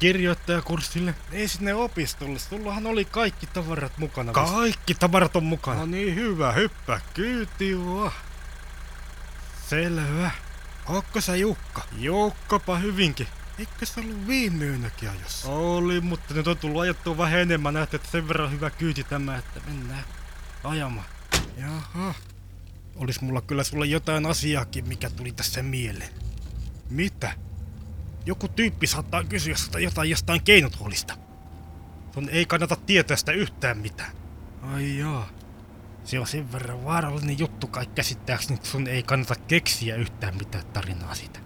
Kirjoittajakurssille. 0.00 1.14
Ei 1.32 1.48
sinne 1.48 1.74
opistolle. 1.74 2.38
Sullahan 2.38 2.86
oli 2.86 3.04
kaikki 3.04 3.46
tavarat 3.46 3.98
mukana. 3.98 4.32
Kaikki 4.32 4.94
tavarat 4.94 5.36
on 5.36 5.44
mukana. 5.44 5.80
No 5.80 5.86
niin, 5.86 6.14
hyvä. 6.14 6.52
Hyppää 6.52 7.00
kyytiin 7.14 7.86
vaan. 7.86 8.12
Selvä. 9.68 10.30
Ootko 10.88 11.20
sä 11.20 11.36
Jukka? 11.36 11.82
Jukkapa 11.98 12.78
hyvinkin. 12.78 13.26
Eikö 13.58 13.86
se 13.86 14.00
ollut 14.00 14.26
viime 14.26 14.64
yönäkin 14.64 15.10
ajossa? 15.10 15.48
Oli, 15.48 16.00
mutta 16.00 16.34
nyt 16.34 16.46
on 16.46 16.58
tullut 16.58 16.82
ajettua 16.82 17.18
vähän 17.18 17.40
enemmän. 17.40 17.74
Näette, 17.74 17.96
että 17.96 18.10
sen 18.10 18.28
verran 18.28 18.52
hyvä 18.52 18.70
kyyti 18.70 19.04
tämä, 19.04 19.36
että 19.36 19.60
mennään 19.66 20.04
ajamaan. 20.64 21.06
Jaha. 21.56 22.14
Olis 22.96 23.20
mulla 23.20 23.40
kyllä 23.40 23.64
sulle 23.64 23.86
jotain 23.86 24.26
asiaakin, 24.26 24.88
mikä 24.88 25.10
tuli 25.10 25.32
tässä 25.32 25.62
mieleen. 25.62 26.10
Mitä? 26.90 27.32
Joku 28.26 28.48
tyyppi 28.48 28.86
saattaa 28.86 29.24
kysyä 29.24 29.56
sitä 29.56 29.78
jotain 29.78 30.10
jostain 30.10 30.42
keinotuolista. 30.42 31.14
Sun 32.14 32.28
ei 32.28 32.46
kannata 32.46 32.76
tietää 32.76 33.16
sitä 33.16 33.32
yhtään 33.32 33.78
mitään. 33.78 34.12
Ai 34.62 34.98
jaa. 34.98 35.28
Se 36.04 36.20
on 36.20 36.26
sen 36.26 36.52
verran 36.52 36.84
vaarallinen 36.84 37.38
juttu 37.38 37.66
kai 37.66 37.86
käsittääkseni, 37.86 38.54
että 38.54 38.68
sun 38.68 38.86
ei 38.86 39.02
kannata 39.02 39.34
keksiä 39.34 39.96
yhtään 39.96 40.36
mitään 40.36 40.66
tarinaa 40.66 41.14
siitä. 41.14 41.40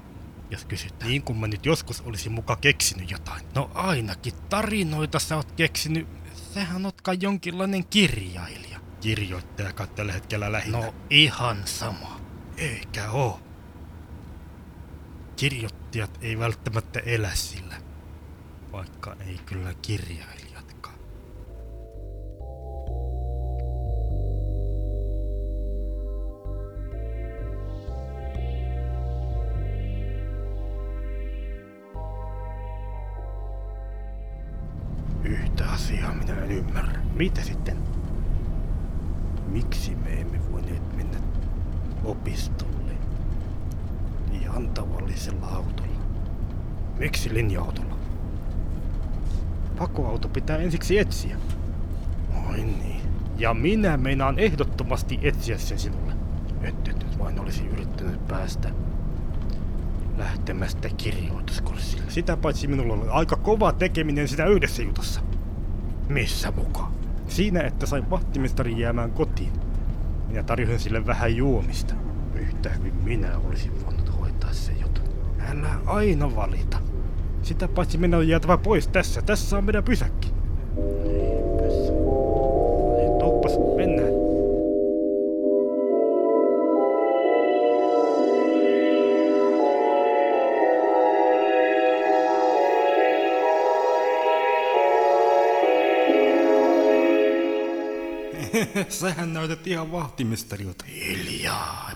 Jos 0.50 0.64
kysytään. 0.64 1.10
Niin 1.10 1.22
kun 1.22 1.40
mä 1.40 1.46
nyt 1.46 1.66
joskus 1.66 2.00
olisin 2.00 2.32
muka 2.32 2.56
keksinyt 2.56 3.10
jotain. 3.10 3.46
No 3.54 3.70
ainakin 3.74 4.34
tarinoita 4.48 5.18
sä 5.18 5.36
oot 5.36 5.52
keksinyt. 5.52 6.08
Sähän 6.54 6.86
oot 6.86 7.00
kai 7.00 7.16
jonkinlainen 7.20 7.86
kirjailija. 7.86 8.80
Kirjoittaja 9.00 9.72
kai 9.72 9.88
tällä 9.88 10.12
hetkellä 10.12 10.52
lähinnä. 10.52 10.78
No 10.78 10.94
ihan 11.10 11.62
sama. 11.64 12.20
Eikä 12.56 13.10
oo. 13.10 13.40
Kirjoittajat 15.36 16.18
ei 16.22 16.38
välttämättä 16.38 17.00
elä 17.00 17.30
sillä. 17.34 17.74
Vaikka 18.72 19.16
ei 19.26 19.38
kyllä 19.46 19.74
kirjailijatkaan. 19.82 20.98
Yhtä 35.24 35.70
asiaa 35.70 36.14
minä 36.14 36.34
en 36.44 36.50
ymmärrä. 36.50 37.00
Mitä 37.14 37.42
sitten? 37.42 37.78
Miksi 39.46 39.94
me 39.94 40.20
emme 40.20 40.52
voineet 40.52 40.96
mennä 40.96 41.18
opistolle 42.04 42.73
ihan 44.54 44.68
tavallisella 44.68 45.46
autolla? 45.46 45.92
Miksi 46.98 47.34
linja-autolla? 47.34 47.96
Pakoauto 49.78 50.28
pitää 50.28 50.56
ensiksi 50.56 50.98
etsiä. 50.98 51.36
Oi 52.48 52.56
niin. 52.56 53.00
Ja 53.38 53.54
minä 53.54 53.96
meinaan 53.96 54.38
ehdottomasti 54.38 55.18
etsiä 55.22 55.58
sen 55.58 55.78
sinulle. 55.78 56.12
Et 56.62 56.88
et 56.88 57.18
vain 57.18 57.40
olisi 57.40 57.66
yrittänyt 57.66 58.28
päästä 58.28 58.70
lähtemästä 60.18 60.88
kirjoituskurssille. 60.88 62.10
Sitä 62.10 62.36
paitsi 62.36 62.66
minulla 62.66 62.94
oli 62.94 63.08
aika 63.08 63.36
kova 63.36 63.72
tekeminen 63.72 64.28
sitä 64.28 64.46
yhdessä 64.46 64.82
jutussa. 64.82 65.20
Missä 66.08 66.50
mukaan? 66.50 66.92
Siinä, 67.28 67.60
että 67.60 67.86
sain 67.86 68.10
vahtimestarin 68.10 68.78
jäämään 68.78 69.10
kotiin. 69.10 69.52
Minä 70.28 70.42
tarjosin 70.42 70.80
sille 70.80 71.06
vähän 71.06 71.36
juomista. 71.36 71.94
Yhtä 72.34 72.70
hyvin 72.70 72.94
minä 72.94 73.38
olisin 73.38 73.84
voinut 73.84 74.20
hoitaa 74.20 74.23
sen 74.52 74.80
jutun. 74.80 75.04
Älä 75.50 75.74
aina 75.86 76.36
valita. 76.36 76.78
Sitä 77.42 77.68
paitsi 77.68 77.98
minä 77.98 78.16
on 78.16 78.28
jäätävä 78.28 78.56
pois 78.56 78.88
tässä. 78.88 79.22
Tässä 79.22 79.58
on 79.58 79.64
meidän 79.64 79.84
pysäkki. 79.84 80.28
Niinpäs. 80.76 81.74
Ei, 82.98 83.76
mennään. 83.76 84.24
Sähän 98.88 99.32
näytät 99.32 99.66
ihan 99.66 99.92
vahtimestarilta. 99.92 100.84
Hiljaa. 100.84 101.93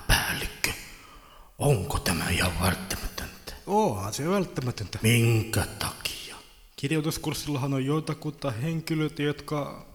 Onko 1.59 1.99
tämä 1.99 2.29
ihan 2.31 2.61
välttämätöntä? 2.61 3.53
Onhan 3.67 4.15
se 4.15 4.29
välttämätöntä. 4.29 4.99
Minkä 5.03 5.67
takia? 5.79 6.37
Kirjoituskurssillahan 6.77 7.75
on 7.75 7.85
joitakuta 7.85 8.51
henkilöitä, 8.51 9.23
jotka 9.23 9.87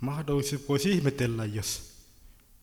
mahdollisesti 0.00 0.64
voisi 0.68 0.90
ihmetellä, 0.90 1.44
jos 1.44 1.82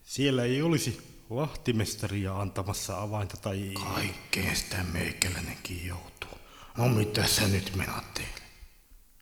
siellä 0.03 0.43
ei 0.43 0.61
olisi 0.61 1.11
vahtimestaria 1.29 2.41
antamassa 2.41 3.01
avainta 3.01 3.37
tai... 3.37 3.71
Kaikkeen 3.93 4.55
sitä 4.55 4.83
meikäläinenkin 4.93 5.87
joutuu. 5.87 6.39
No 6.77 6.87
mitä 6.87 7.27
sä 7.27 7.47
nyt 7.47 7.75
menaat 7.75 8.13
teille? 8.13 8.41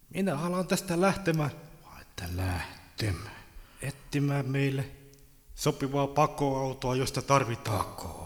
Minä 0.10 0.38
haluan 0.38 0.68
tästä 0.68 1.02
lähtemään 1.02 1.52
Vai 1.86 2.02
että 2.02 2.26
lähtemään? 2.36 3.36
etsimään 3.82 4.46
meille 4.46 4.86
sopivaa 5.56 6.08
pakoautoa, 6.08 6.96
josta 6.96 7.22
tarvitaan. 7.22 7.78
Pakoautoa. 7.78 8.19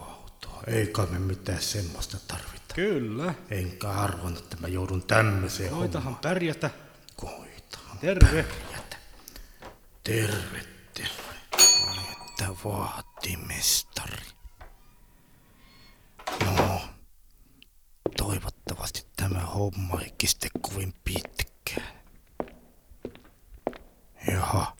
Ei 0.66 0.86
kai 0.86 1.06
me 1.06 1.18
mitään 1.18 1.62
semmoista 1.62 2.16
tarvita. 2.28 2.74
Kyllä. 2.74 3.34
Enkä 3.50 3.90
arvannut, 3.90 4.42
että 4.42 4.56
mä 4.60 4.68
joudun 4.68 5.02
tämmöiseen 5.02 5.70
Koitahan 5.70 6.16
pärjätä. 6.16 6.70
Koitahan 7.16 7.98
Terve. 7.98 8.42
pärjätä. 8.42 8.96
Terve, 10.04 10.64
terve. 10.94 11.34
Ai 11.88 11.98
että 12.30 12.48
vaatimestari. 12.64 14.22
No, 16.44 16.80
toivottavasti 18.16 19.06
tämä 19.16 19.40
homma 19.40 20.00
ei 20.00 20.14
kestä 20.18 20.48
kovin 20.60 20.94
pitkään. 21.04 21.94
Jaha. 24.32 24.76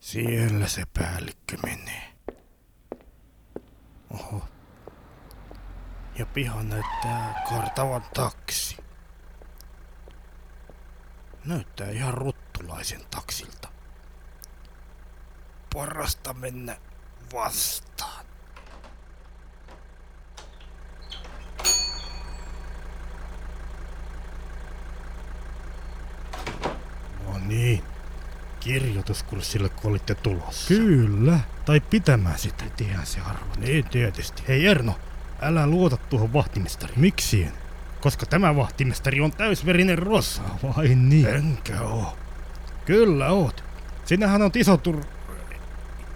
Siellä 0.00 0.68
se 0.68 0.82
päällikkö 0.98 1.56
menee. 1.66 2.12
Oho. 4.10 4.42
Ja 6.18 6.25
piha 6.36 6.62
näyttää 6.62 7.44
kartavan 7.48 8.04
taksi. 8.14 8.76
Näyttää 11.44 11.90
ihan 11.90 12.14
ruttulaisen 12.14 13.00
taksilta. 13.10 13.68
Parasta 15.74 16.34
mennä 16.34 16.76
vastaan. 17.34 18.26
No 27.26 27.38
niin. 27.46 27.84
Kirjoituskurssille 28.60 29.68
kun 29.68 29.90
olitte 29.90 30.14
tulossa. 30.14 30.68
Kyllä. 30.68 31.40
Tai 31.64 31.80
pitämään 31.80 32.38
sitä. 32.38 32.64
Pitihän 32.64 33.06
se 33.06 33.20
arvata. 33.20 33.60
Niin 33.60 33.84
tietysti. 33.84 34.42
Hei 34.48 34.66
Erno, 34.66 34.94
älä 35.42 35.66
luota 35.66 35.96
tuohon 35.96 36.32
vahtimestariin. 36.32 37.00
Miksi 37.00 37.42
en? 37.42 37.52
Koska 38.00 38.26
tämä 38.26 38.56
vahtimestari 38.56 39.20
on 39.20 39.32
täysverinen 39.32 39.98
rossa. 39.98 40.42
Vai 40.76 40.88
niin? 40.94 41.26
Enkä 41.26 41.80
oo. 41.80 42.16
Kyllä 42.84 43.28
oot. 43.28 43.64
Sinähän 44.04 44.42
on 44.42 44.50
iso 44.54 44.76
tur... 44.76 45.00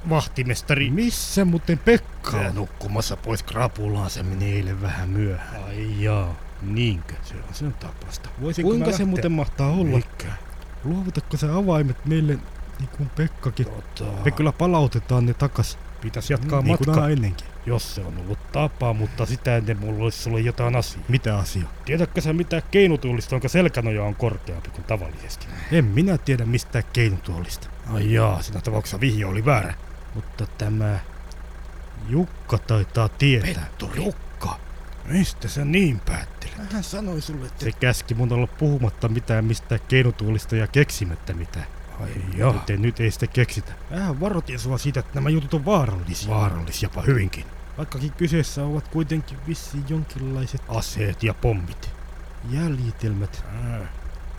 Vahtimestari. 0.08 0.90
Missä 0.90 1.44
muuten 1.44 1.78
Pekka 1.78 2.30
Se 2.30 2.36
on? 2.36 2.54
nukkumassa 2.54 3.16
pois 3.16 3.42
krapulaan, 3.42 4.10
se 4.10 4.22
meni 4.22 4.52
eilen 4.52 4.82
vähän 4.82 5.08
myöhään. 5.08 5.64
Ai 5.64 6.02
jaa, 6.02 6.34
niinkö? 6.62 7.14
Se 7.22 7.34
on 7.34 7.54
sen 7.54 7.72
tapasta. 7.74 8.28
Voisinko 8.40 8.68
Kuinka 8.70 8.90
se 8.90 8.96
se 8.96 9.04
muuten 9.04 9.32
mahtaa 9.32 9.70
olla? 9.70 9.96
Mikä? 9.96 10.32
Luovutatko 10.84 11.36
sä 11.36 11.56
avaimet 11.56 12.06
meille, 12.06 12.38
niin 12.78 12.88
kuin 12.96 13.08
Pekkakin? 13.08 13.66
Tota... 13.66 14.12
Me 14.24 14.30
kyllä 14.30 14.52
palautetaan 14.52 15.26
ne 15.26 15.34
takas. 15.34 15.78
Pitäisi 16.00 16.32
jatkaa 16.32 16.60
Niin 16.60 16.70
matkaa 16.72 16.94
aina 16.94 17.08
ennenkin. 17.08 17.46
Jos 17.66 17.94
se 17.94 18.00
on 18.00 18.18
ollut 18.18 18.52
tapa, 18.52 18.92
mutta 18.92 19.26
sitä 19.26 19.56
ennen 19.56 19.78
mulla 19.80 20.04
olisi 20.04 20.22
sulle 20.22 20.40
jotain 20.40 20.76
asiaa. 20.76 21.04
Mitä 21.08 21.38
asiaa? 21.38 21.72
Tiedätkö 21.84 22.20
sä 22.20 22.32
mitä 22.32 22.62
keinutuolista, 22.70 23.34
jonka 23.34 23.48
selkänoja 23.48 24.04
on 24.04 24.14
korkeampi 24.14 24.70
kuin 24.70 24.84
tavallisesti? 24.84 25.46
En 25.72 25.84
minä 25.84 26.18
tiedä 26.18 26.44
mistään 26.44 26.84
keinutuolista. 26.92 27.68
Ai 27.92 28.12
jaa, 28.12 28.42
siinä 28.42 28.60
tapauksessa 28.60 29.00
vihje 29.00 29.26
oli 29.26 29.44
väärä. 29.44 29.74
Mutta 30.14 30.46
tämä 30.46 30.98
Jukka 32.08 32.58
taitaa 32.58 33.08
tietää. 33.08 33.54
Petturi. 33.54 34.04
Jukka? 34.04 34.60
Mistä 35.04 35.48
sä 35.48 35.64
niin 35.64 36.00
päättelet? 36.00 36.72
Hän 36.72 36.82
sanoi 36.82 37.20
sulle, 37.20 37.46
että... 37.46 37.64
Se 37.64 37.72
käski 37.72 38.14
mun 38.14 38.32
olla 38.32 38.46
puhumatta 38.46 39.08
mitään 39.08 39.44
mistään 39.44 39.80
keinutuolista 39.88 40.56
ja 40.56 40.66
keksimättä 40.66 41.32
mitään. 41.32 41.66
Ai 42.02 42.10
Joo. 42.36 42.52
Joten 42.52 42.82
nyt 42.82 43.00
ei 43.00 43.10
sitä 43.10 43.26
keksitä. 43.26 43.72
Vähän 43.90 44.20
varoitin 44.20 44.58
sua 44.58 44.78
siitä, 44.78 45.00
että 45.00 45.14
nämä 45.14 45.30
jutut 45.30 45.54
on 45.54 45.64
vaarallisia. 45.64 46.34
Vaarallisia 46.34 46.86
jopa 46.86 47.02
hyvinkin. 47.02 47.44
Vaikkakin 47.78 48.12
kyseessä 48.12 48.64
ovat 48.64 48.88
kuitenkin 48.88 49.38
vissiin 49.46 49.84
jonkinlaiset 49.88 50.62
aseet 50.68 51.22
ja 51.22 51.34
pommit. 51.34 51.90
Jäljitelmät. 52.50 53.44
Äh. 53.54 53.88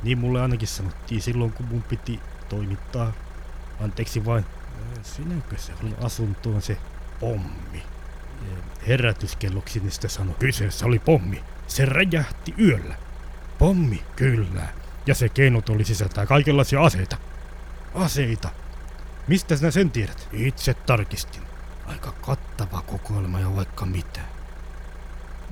Niin 0.04 0.18
mulle 0.18 0.42
ainakin 0.42 0.68
sanottiin 0.68 1.22
silloin, 1.22 1.52
kun 1.52 1.66
mun 1.66 1.84
piti 1.84 2.20
toimittaa. 2.50 3.14
Anteeksi 3.80 4.26
vain. 4.26 4.46
Äh, 4.98 5.04
Sinäkö 5.04 5.58
se 5.58 5.74
oli 5.84 5.96
asuntoon 6.02 6.62
se 6.62 6.78
pommi? 7.20 7.84
Herätyskelloksi 8.88 9.80
niistä 9.80 10.08
sanoi. 10.08 10.36
Kyseessä 10.40 10.86
oli 10.86 11.00
pommi. 11.00 11.44
Se 11.68 11.86
räjähti 11.86 12.54
yöllä. 12.60 12.96
Pommi, 13.60 14.04
kyllä. 14.16 14.68
Ja 15.06 15.16
se 15.16 15.30
keinotoli 15.30 15.86
sisältää 15.86 16.26
kaikenlaisia 16.26 16.84
aseita. 16.84 17.18
Aseita? 17.96 18.50
Mistä 19.28 19.56
sinä 19.56 19.72
sen 19.72 19.92
tiedät? 19.92 20.28
Itse 20.34 20.74
tarkistin. 20.74 21.44
Aika 21.86 22.12
kattava 22.12 22.82
kokoelma 22.82 23.40
ja 23.40 23.56
vaikka 23.56 23.86
mitä. 23.86 24.22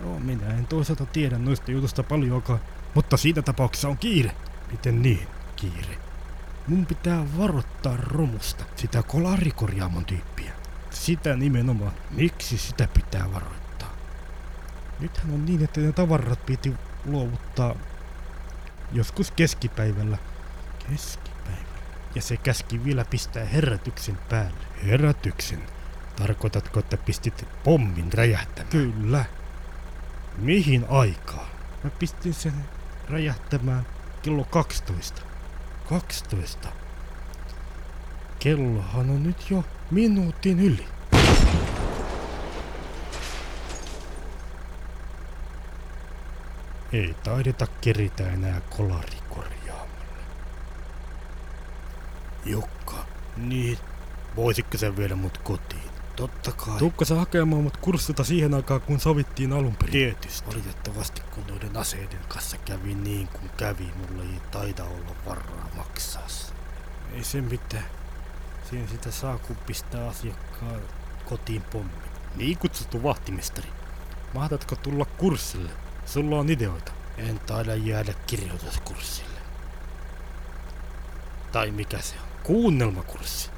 No, 0.04 0.20
minä 0.20 0.48
en 0.48 0.68
toisaalta 0.68 1.06
tiedä 1.06 1.38
noista 1.38 1.72
jutusta 1.72 2.04
paljonkaan, 2.04 2.60
mutta 2.94 3.18
siinä 3.18 3.42
tapauksessa 3.42 3.90
on 3.90 3.98
kiire. 3.98 4.32
Miten 4.72 5.02
niin, 5.02 5.28
kiire? 5.56 5.98
Mun 6.68 6.86
pitää 6.86 7.38
varoittaa 7.38 7.98
romusta, 7.98 8.66
sitä 8.76 9.04
kolarikorjaamon 9.04 10.06
tyyppiä. 10.06 10.54
Sitä 10.90 11.36
nimenomaan. 11.36 11.92
Miksi 12.12 12.58
sitä 12.58 12.88
pitää 12.94 13.34
varoittaa? 13.34 13.94
Nythän 15.00 15.34
on 15.34 15.46
niin, 15.46 15.64
että 15.64 15.82
ne 15.82 15.92
tavarat 15.92 16.46
piti 16.46 16.74
luovuttaa 17.06 17.76
joskus 18.92 19.32
keskipäivällä. 19.32 20.18
Keskipäivällä. 20.90 21.29
Ja 22.20 22.24
se 22.24 22.38
käski 22.38 22.84
vielä 22.84 23.06
pistää 23.06 23.46
herätyksen 23.46 24.18
päälle. 24.30 24.60
Herätyksen? 24.86 25.60
Tarkoitatko, 26.16 26.80
että 26.80 26.98
pistit 26.98 27.48
pommin 27.64 28.14
räjähtämään? 28.14 28.72
Kyllä. 28.72 29.26
Mihin 30.38 30.86
aikaan? 30.90 31.48
Mä 31.84 31.90
pistin 31.90 32.34
sen 32.34 32.54
räjähtämään 33.10 33.86
kello 34.22 34.44
12. 34.44 35.22
12? 35.90 36.70
Kellohan 38.40 39.10
on 39.10 39.24
nyt 39.24 39.50
jo 39.50 39.64
minuutin 39.92 40.60
yli. 40.60 40.88
Ei 46.94 47.16
taideta 47.24 47.68
keritä 47.82 48.32
enää 48.32 48.62
kolarikorjaamolle. 48.62 49.29
Jukka, 52.46 53.06
niin. 53.38 53.78
Voisitko 54.36 54.78
sä 54.78 54.98
viedä 54.98 55.16
mut 55.16 55.38
kotiin? 55.38 55.90
Totta 56.16 56.52
kai. 56.52 56.80
Tuukko 56.80 57.06
sä 57.06 57.16
hakemaan 57.16 57.64
mut 57.64 57.78
kurssilta 57.78 58.24
siihen 58.24 58.54
aikaan, 58.54 58.82
kun 58.82 59.00
sovittiin 59.00 59.54
alun 59.54 59.76
perin? 59.76 59.92
Tietysti. 59.92 60.48
Valitettavasti, 60.48 61.22
kun 61.22 61.44
noiden 61.48 61.78
aseiden 61.78 62.20
kanssa 62.28 62.58
kävi 62.58 62.96
niin 62.96 63.28
kuin 63.28 63.50
kävi, 63.58 63.88
mulla 63.98 64.24
ei 64.24 64.42
taida 64.52 64.84
olla 64.84 65.16
varaa 65.26 65.70
maksaa. 65.76 66.28
Ei 67.14 67.24
se 67.24 67.42
mitään. 67.42 67.86
Siihen 68.70 68.88
sitä 68.88 69.12
saa, 69.12 69.38
kun 69.38 69.56
pistää 69.56 70.08
asiakkaan 70.08 70.82
kotiin 71.26 71.62
pommi. 71.62 71.92
Niin 72.36 72.58
kutsuttu 72.58 73.04
vahtimestari. 73.04 73.70
Mahdatko 74.34 74.76
tulla 74.76 75.06
kurssille? 75.06 75.72
Sulla 76.06 76.40
on 76.40 76.50
ideoita. 76.50 76.92
En 77.18 77.40
taida 77.40 77.76
jäädä 77.76 78.14
kirjoituskurssille. 78.28 79.40
Tai 81.52 81.72
mikä 81.72 82.02
se 82.02 82.16
on? 82.16 82.29
Kuunnelmakurssi. 82.44 83.50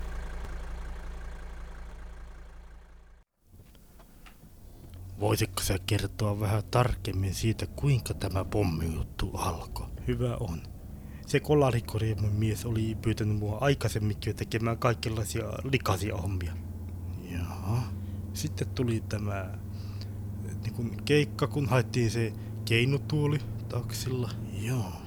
Voisitko 5.19 5.63
sä 5.63 5.77
kertoa 5.85 6.39
vähän 6.39 6.63
tarkemmin 6.71 7.33
siitä, 7.33 7.65
kuinka 7.65 8.13
tämä 8.13 8.45
pommijuttu 8.45 9.31
alkoi? 9.33 9.87
Hyvä 10.07 10.37
on. 10.39 10.61
Se 11.27 11.39
kolarikorjaamun 11.39 12.31
mies 12.31 12.65
oli 12.65 12.97
pyytänyt 13.01 13.37
mua 13.37 13.57
aikaisemminkin 13.61 14.35
tekemään 14.35 14.77
kaikenlaisia 14.77 15.43
likaisia 15.71 16.17
hommia. 16.17 16.53
Joo. 17.29 17.77
Sitten 18.33 18.67
tuli 18.69 19.03
tämä 19.09 19.57
niin 20.63 20.73
kun 20.73 20.97
keikka, 21.05 21.47
kun 21.47 21.69
haettiin 21.69 22.11
se 22.11 22.33
keinutuoli 22.65 23.39
taksilla. 23.69 24.29
Joo. 24.61 25.00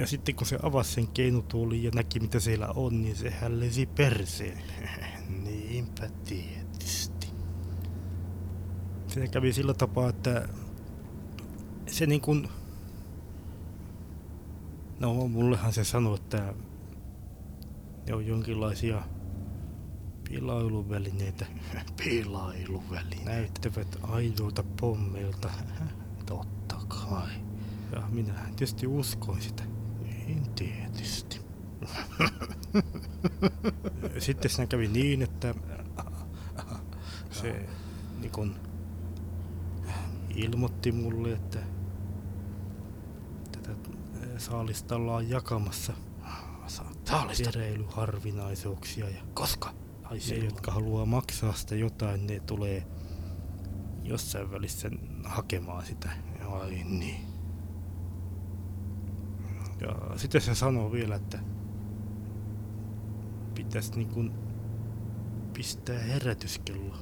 Ja 0.00 0.06
sitten 0.06 0.34
kun 0.34 0.46
se 0.46 0.58
avasi 0.62 0.92
sen 0.92 1.08
keinutuolin 1.08 1.82
ja 1.82 1.90
näki 1.94 2.20
mitä 2.20 2.40
siellä 2.40 2.68
on, 2.74 3.02
niin 3.02 3.16
se 3.16 3.30
hällesi 3.30 3.86
perseen. 3.86 4.62
Niinpä 5.44 6.08
tietysti. 6.24 7.26
Se 9.06 9.28
kävi 9.28 9.52
sillä 9.52 9.74
tapaa, 9.74 10.08
että 10.08 10.48
se 11.86 12.06
niin 12.06 12.20
kuin... 12.20 12.48
No, 15.00 15.28
mullehan 15.28 15.72
se 15.72 15.84
sanoi, 15.84 16.14
että 16.14 16.54
ne 18.06 18.14
on 18.14 18.26
jonkinlaisia 18.26 19.02
pilailuvälineitä. 20.28 21.46
pilailuvälineitä? 22.04 23.30
Näyttävät 23.30 23.98
aidolta 24.02 24.64
pommeilta. 24.80 25.50
Totta 26.26 26.76
kai. 26.88 27.30
Ja 27.92 28.02
minähän 28.10 28.54
tietysti 28.54 28.86
uskoin 28.86 29.42
sitä. 29.42 29.69
Niin 30.34 30.54
tietysti. 30.54 31.40
Sitten 34.18 34.50
siinä 34.50 34.66
kävi 34.66 34.88
niin, 34.88 35.22
että 35.22 35.54
se 37.30 37.66
niin 38.20 38.32
kun 38.32 38.54
ilmoitti 40.34 40.92
mulle, 40.92 41.32
että 41.32 41.58
tätä 43.52 43.70
saalista 44.38 44.96
ollaan 44.96 45.30
jakamassa 45.30 45.92
keräilyharvinaisuuksia. 47.44 49.08
Ja 49.08 49.22
Koska? 49.34 49.74
ne, 50.10 50.36
jotka 50.36 50.72
haluaa 50.72 51.06
maksaa 51.06 51.52
sitä 51.52 51.74
jotain, 51.74 52.26
ne 52.26 52.40
tulee 52.40 52.86
jossain 54.02 54.50
välissä 54.50 54.90
hakemaan 55.24 55.86
sitä. 55.86 56.10
Ai 56.50 56.84
niin. 56.84 57.29
Ja 59.80 60.18
sitten 60.18 60.40
se 60.40 60.54
sanoo 60.54 60.92
vielä, 60.92 61.14
että 61.14 61.38
pitäisi 63.54 63.92
niin 63.96 64.08
kuin 64.08 64.32
pistää 65.52 65.98
herätyskello. 65.98 66.94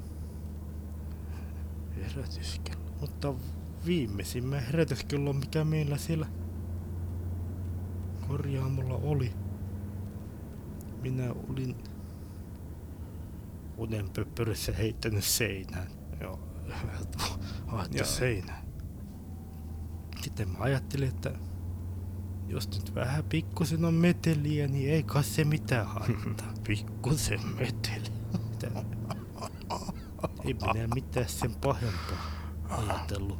Herätyskello. 1.96 2.80
Mutta 3.00 3.34
viimeisimmä 3.86 4.60
herätyskello, 4.60 5.32
mikä 5.32 5.64
meillä 5.64 5.96
siellä 5.96 6.26
korjaamolla 8.28 8.94
oli. 8.94 9.32
Minä 11.02 11.34
olin 11.48 11.76
unenpöppöryssä 13.76 14.72
heittänyt 14.72 15.24
seinään. 15.24 15.86
Joo, 16.20 16.40
haettu 17.66 18.04
seinään. 18.04 18.68
Sitten 20.22 20.48
mä 20.48 20.58
ajattelin, 20.58 21.08
että 21.08 21.47
jos 22.48 22.68
nyt 22.68 22.94
vähän 22.94 23.24
pikkusen 23.24 23.84
on 23.84 23.94
meteliä, 23.94 24.68
niin 24.68 24.90
ei 24.90 25.02
kai 25.02 25.24
se 25.24 25.44
mitään 25.44 25.86
haittaa. 25.86 26.52
pikkusen 26.68 27.40
meteli. 27.46 28.12
Mitä? 28.48 28.84
Ei 30.44 30.54
minä 30.74 30.88
mitään 30.94 31.28
sen 31.28 31.54
pahempaa 31.54 32.30
ajatellut. 32.68 33.38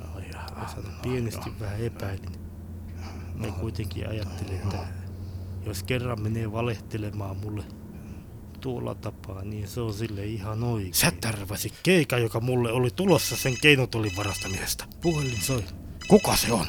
Mä 0.00 0.92
pienesti 1.02 1.52
vähän 1.60 1.80
epäilin. 1.80 2.32
Mä 3.34 3.46
kuitenkin 3.46 4.08
ajattelin, 4.08 4.54
että 4.54 4.86
jos 5.66 5.82
kerran 5.82 6.22
menee 6.22 6.52
valehtelemaan 6.52 7.36
mulle 7.36 7.64
tuolla 8.60 8.94
tapaa, 8.94 9.44
niin 9.44 9.68
se 9.68 9.80
on 9.80 9.94
sille 9.94 10.24
ihan 10.24 10.64
oikein. 10.64 10.94
Sä 10.94 11.12
tärväsit 11.20 11.74
keika, 11.82 12.18
joka 12.18 12.40
mulle 12.40 12.72
oli 12.72 12.90
tulossa 12.90 13.36
sen 13.36 13.54
keinotolin 13.62 14.16
varastamisesta. 14.16 14.84
Puhelin 15.00 15.40
soi. 15.42 15.64
Kuka 16.08 16.36
se 16.36 16.52
on? 16.52 16.66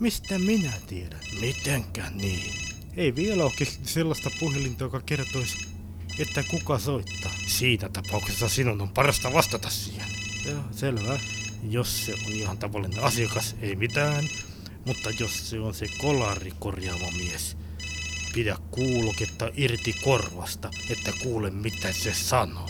Mistä 0.00 0.38
minä 0.38 0.72
tiedän? 0.86 1.20
Mitenkään 1.40 2.16
niin? 2.16 2.54
Ei 2.96 3.16
vielä 3.16 3.44
ole 3.44 3.52
keksitty 3.56 3.88
sellaista 3.88 4.30
puhelinta, 4.40 4.84
joka 4.84 5.00
kertoisi, 5.00 5.68
että 6.18 6.42
kuka 6.42 6.78
soittaa. 6.78 7.32
Siinä 7.46 7.88
tapauksessa 7.88 8.48
sinun 8.48 8.80
on 8.80 8.88
parasta 8.88 9.32
vastata 9.32 9.70
siihen. 9.70 10.06
Joo, 10.44 10.62
selvä. 10.70 11.20
Jos 11.70 12.06
se 12.06 12.14
on 12.26 12.32
ihan 12.32 12.58
tavallinen 12.58 13.04
asiakas, 13.04 13.56
ei 13.60 13.76
mitään. 13.76 14.24
Mutta 14.86 15.10
jos 15.20 15.50
se 15.50 15.60
on 15.60 15.74
se 15.74 15.86
kolari 15.98 16.52
korjaava 16.58 17.10
mies, 17.10 17.56
pidä 18.34 18.56
kuuloketta 18.70 19.50
irti 19.56 19.92
korvasta, 20.04 20.70
että 20.90 21.12
kuule 21.22 21.50
mitä 21.50 21.92
se 21.92 22.14
sanoo. 22.14 22.68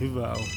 Hyvä 0.00 0.32
on. 0.32 0.48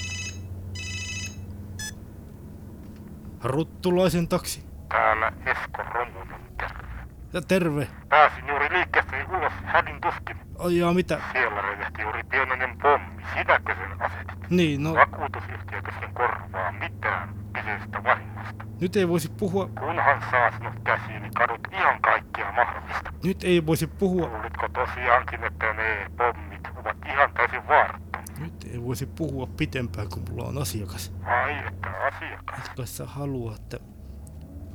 Ruttulaisen 3.43 4.27
taksi. 4.27 4.70
Täällä 4.91 5.31
Esko 5.45 5.83
Romunen, 5.93 6.41
terve. 6.57 6.87
Ja 7.33 7.41
terve. 7.41 7.87
Pääsin 8.09 8.47
juuri 8.47 8.69
liikkeeseen 8.71 9.31
ulos 9.35 9.53
hädin 9.63 10.01
tuskin. 10.01 10.37
Ai 10.59 10.77
jaa, 10.77 10.93
mitä? 10.93 11.19
Siellä 11.31 11.61
räjähti 11.61 12.01
juuri 12.01 12.23
pienoinen 12.23 12.77
pommi. 12.81 13.23
Sitäkö 13.37 13.75
sen 13.75 14.01
asetit? 14.01 14.49
Niin, 14.49 14.83
no 14.83 14.93
Vakuutusyhtiökö 14.93 15.91
sen 15.99 16.13
korvaa 16.13 16.71
mitään 16.71 17.29
kyseisestä 17.53 18.03
vahingosta? 18.03 18.63
nyt 18.81 18.95
ei 18.95 19.07
voisi 19.07 19.31
puhua, 19.39 19.67
Kunhan 19.79 20.21
saa 20.31 20.51
sinut 20.51 20.73
käsiini, 20.83 21.29
kadut 21.35 21.59
ihan 21.71 22.01
kaikkia 22.01 22.51
mahdollista. 22.51 23.13
nyt 23.23 23.43
ei 23.43 23.65
voisi 23.65 23.87
puhua, 23.87 24.27
Kuulitko 24.27 24.69
tosiaankin, 24.69 25.43
että 25.43 25.73
ne 25.73 26.05
pommit 26.17 26.61
ovat 26.75 26.97
ihan 27.09 27.33
täysin 27.33 27.67
vaarattomia? 27.67 28.27
nyt 28.39 28.53
ei 28.73 28.83
voisi 28.83 29.05
puhua 29.05 29.47
pitempään, 29.57 30.07
kun 30.09 30.23
mulla 30.29 30.43
on 30.47 30.57
asiakas. 30.61 31.13
Ai, 31.23 31.57
että 31.67 31.89
asiakas. 32.07 32.59
Etkö 32.65 32.85
sä 32.85 33.05
halua, 33.05 33.55
että 33.55 33.79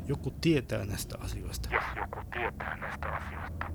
joku 0.09 0.31
tietää 0.31 0.85
näistä 0.85 1.19
asioista? 1.19 1.69
Jos 1.73 1.85
joku 1.97 2.21
tietää 2.33 2.77
näistä 2.77 3.09
asioista, 3.09 3.67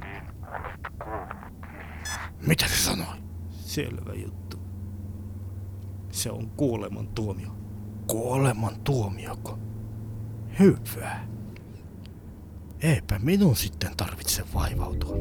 niin 0.00 0.22
olet 0.42 0.80
kuullut 1.04 1.62
niin. 1.72 2.48
Mitä 2.48 2.68
se 2.68 2.76
sanoi? 2.76 3.16
Selvä 3.50 4.14
juttu. 4.14 4.58
Se 6.10 6.30
on 6.30 6.50
kuoleman 6.50 7.08
tuomio. 7.08 7.50
Kuoleman 8.06 8.80
tuomioko? 8.84 9.58
Hyvä. 10.58 11.20
Eipä 12.82 13.18
minun 13.18 13.56
sitten 13.56 13.96
tarvitse 13.96 14.42
vaivautua. 14.54 15.16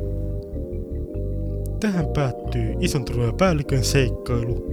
Tähän 1.80 2.06
päättyy 2.16 2.76
ison 2.80 3.06
päällikön 3.38 3.84
seikkailu 3.84 4.66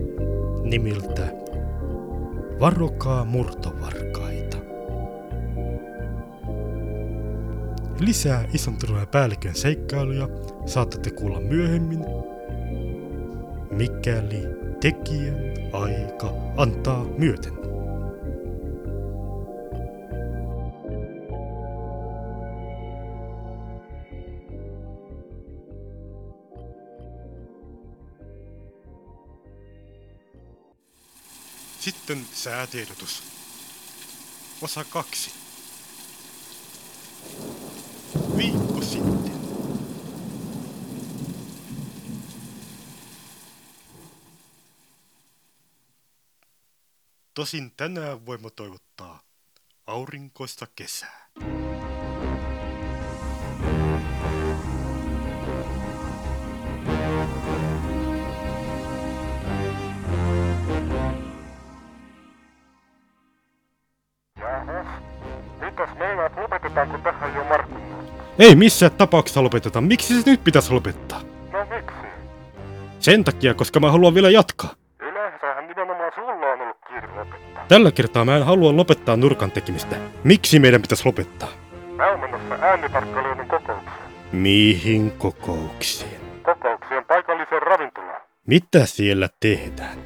nimiltä 0.65 1.41
Varokaa 2.61 3.25
murtovarkaita. 3.25 4.10
Lisää 8.01 8.49
ison 8.55 8.77
Trojan 8.77 9.09
päällikön 9.09 9.55
seikkailuja 9.55 10.29
saatatte 10.67 11.11
kuulla 11.11 11.41
myöhemmin, 11.41 12.05
mikäli 13.71 14.43
tekijän 14.81 15.37
aika 15.73 16.33
antaa 16.57 17.05
myöten. 17.05 17.53
Sitten 31.81 32.27
säätiedotus. 32.33 33.23
Osa 34.63 34.85
kaksi. 34.85 35.31
Viikko 38.41 38.81
sitten. 38.83 39.41
Tosin 47.35 47.73
tänään 47.77 48.27
voimme 48.27 48.51
toivottaa 48.51 49.23
aurinkoista 49.87 50.67
kesää. 50.77 51.20
Ei 68.41 68.57
missään 68.57 68.93
tapauksessa 68.93 69.43
lopeteta. 69.43 69.81
Miksi 69.81 70.23
se 70.23 70.31
nyt 70.31 70.45
pitäisi 70.45 70.73
lopettaa? 70.73 71.21
No 71.53 71.67
miksi? 71.71 71.97
Sen 72.99 73.25
takia, 73.25 73.55
koska 73.55 73.81
mä 73.81 73.91
haluan 73.91 74.15
vielä 74.15 74.31
jatkaa. 74.31 74.71
Yleensähän 75.01 75.69
nimenomaan 75.69 76.13
sulla 76.15 76.47
on 76.47 76.61
ollut 76.61 76.77
kiire 76.89 77.09
lopettaa. 77.17 77.65
Tällä 77.69 77.93
kertaa 77.93 78.25
mä 78.25 78.37
en 78.37 78.45
halua 78.45 78.77
lopettaa 78.77 79.17
nurkan 79.17 79.51
tekemistä. 79.51 79.97
Miksi 80.25 80.59
meidän 80.59 80.83
pitäisi 80.83 81.07
lopettaa? 81.07 81.49
Mä 81.97 82.11
oon 82.11 82.21
menossa 82.21 82.55
äänitarkkailijoiden 82.61 83.49
kokoukseen. 83.49 83.93
Mihin 84.33 85.11
kokouksiin? 85.19 86.21
Kokouksien 86.43 87.05
paikalliseen 87.05 87.63
ravintolaan. 87.63 88.23
Mitä 88.47 88.87
siellä 88.87 89.29
tehdään? 89.41 89.99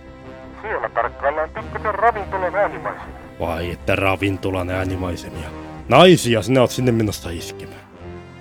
Siellä 0.63 0.89
tarkkaillaan 0.89 1.51
pikkusen 1.51 1.95
ravintolan 1.95 2.55
äänimaisemia. 2.55 3.15
Vai 3.41 3.71
että 3.71 3.97
ravintolan 3.97 4.71
äänimaisemia? 4.71 5.49
Naisia 5.89 6.43
sinä 6.43 6.61
oot 6.61 6.71
sinne 6.71 6.93
menossa 6.93 7.31
iskemään. 7.31 7.84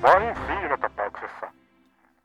Vain 0.03 0.35
siinä 0.47 0.77
tapauksessa, 0.77 1.51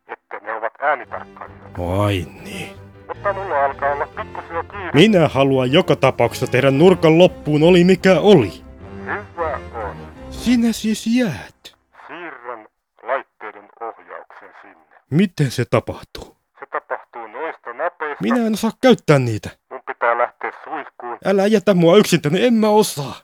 että 0.09 0.39
ne 0.43 0.53
ovat 0.55 0.73
äänitarkkailijoita. 0.81 1.79
Vai 1.79 2.27
niin. 2.45 2.77
Mutta 3.09 3.33
mulla 3.33 3.65
alkaa 3.65 3.93
olla 3.93 4.07
pikkusia 4.07 4.63
kiire. 4.71 4.91
Minä 4.95 5.29
haluan 5.29 5.73
joka 5.73 5.97
tapauksessa 5.97 6.47
tehdä 6.47 6.71
nurkan 6.71 7.19
loppuun 7.19 7.63
oli 7.63 7.85
mikä 7.85 8.21
oli. 8.21 8.53
Hyvä 9.05 9.61
on. 9.75 9.97
Sinä 10.31 10.73
siis 10.73 11.07
jäät. 11.07 11.75
Siirrän 12.07 12.69
laitteiden 13.03 13.69
ohjauksen 13.81 14.49
sinne. 14.63 14.97
Miten 15.11 15.51
se 15.51 15.65
tapahtuu? 15.65 16.37
Se 16.61 16.67
tapahtuu 16.67 17.27
noista 17.27 17.73
napeista. 17.73 18.23
Minä 18.23 18.47
en 18.47 18.53
osaa 18.53 18.71
käyttää 18.83 19.19
niitä. 19.19 19.51
Mun 19.71 19.81
pitää 19.87 20.19
lähteä 20.19 20.53
suihkuun. 20.65 21.19
Älä 21.25 21.47
jätä 21.47 21.75
mua 21.75 21.97
yksin 21.97 22.23
tänne, 22.23 22.47
en 22.47 22.55
mä 22.55 22.69
osaa. 22.69 23.15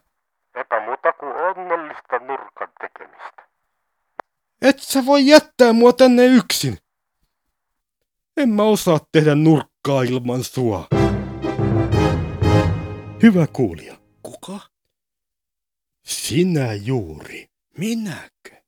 Epä 0.54 0.80
muuta 0.86 1.12
kuin 1.12 1.32
onnellista 1.32 2.02
tekemistä. 2.10 2.63
Et 4.64 4.80
sä 4.80 5.06
voi 5.06 5.26
jättää 5.26 5.72
mua 5.72 5.92
tänne 5.92 6.26
yksin. 6.26 6.78
En 8.36 8.48
mä 8.48 8.62
osaa 8.62 9.00
tehdä 9.12 9.34
nurkkaa 9.34 10.02
ilman 10.02 10.44
sua. 10.44 10.86
Hyvä 13.22 13.46
kuulija. 13.46 13.96
Kuka? 14.22 14.60
Sinä 16.06 16.74
juuri. 16.74 17.46
Minäkö? 17.78 18.62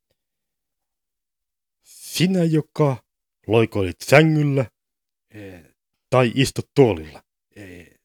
Sinä, 1.83 2.45
joka 2.45 2.97
loikoilit 3.47 4.01
sängyllä 4.05 4.67
Ee, 5.35 5.75
tai 6.11 6.33
istut 6.35 6.71
tuolilla 6.75 7.23
ee, 7.57 7.97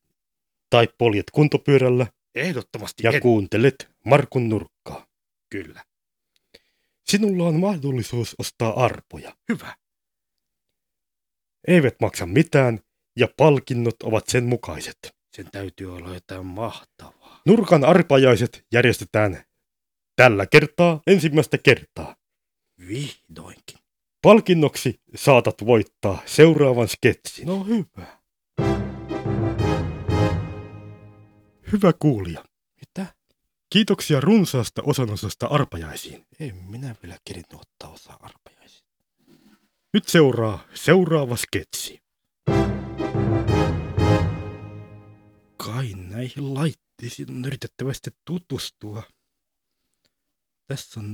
tai 0.69 0.87
poljet 0.97 1.31
kuntopyörällä 1.31 2.07
ehdottomasti 2.35 3.03
ja 3.03 3.11
en. 3.11 3.21
kuuntelet 3.21 3.89
Markun 4.05 4.49
nurkkaa. 4.49 5.07
Kyllä. 5.49 5.83
Sinulla 7.11 7.43
on 7.43 7.59
mahdollisuus 7.59 8.35
ostaa 8.39 8.83
arpoja. 8.85 9.35
Hyvä. 9.49 9.75
Eivät 11.67 11.95
maksa 12.01 12.25
mitään 12.25 12.79
ja 13.19 13.27
palkinnot 13.37 14.03
ovat 14.03 14.27
sen 14.27 14.43
mukaiset. 14.43 14.97
Sen 15.35 15.51
täytyy 15.51 15.95
olla 15.95 16.13
jotain 16.13 16.45
mahtavaa. 16.45 17.41
Nurkan 17.45 17.83
arpajaiset 17.83 18.65
järjestetään 18.73 19.43
tällä 20.15 20.45
kertaa 20.45 21.01
ensimmäistä 21.07 21.57
kertaa. 21.57 22.15
Vihdoinkin. 22.87 23.79
Palkinnoksi 24.21 25.01
saatat 25.15 25.65
voittaa 25.65 26.21
seuraavan 26.25 26.87
sketsin. 26.87 27.47
No 27.47 27.63
hyvä. 27.63 28.21
Hyvä 31.71 31.93
kuulija. 31.99 32.50
Kiitoksia 33.73 34.19
runsaasta 34.21 34.81
osanosasta 34.85 35.47
arpajaisiin. 35.47 36.25
En 36.39 36.55
minä 36.55 36.95
vielä 37.03 37.17
kerinyt 37.25 37.53
ottaa 37.53 37.89
osaa 37.89 38.17
arpajaisiin. 38.19 38.87
Nyt 39.93 40.07
seuraa 40.07 40.63
seuraava 40.73 41.35
sketsi. 41.35 42.01
Kai 45.57 45.93
näihin 45.95 46.53
laitteisiin 46.53 47.31
on 47.31 47.45
yritettävä 47.45 47.93
sitten 47.93 48.13
tutustua. 48.25 49.03
Tässä 50.67 50.99
on 50.99 51.13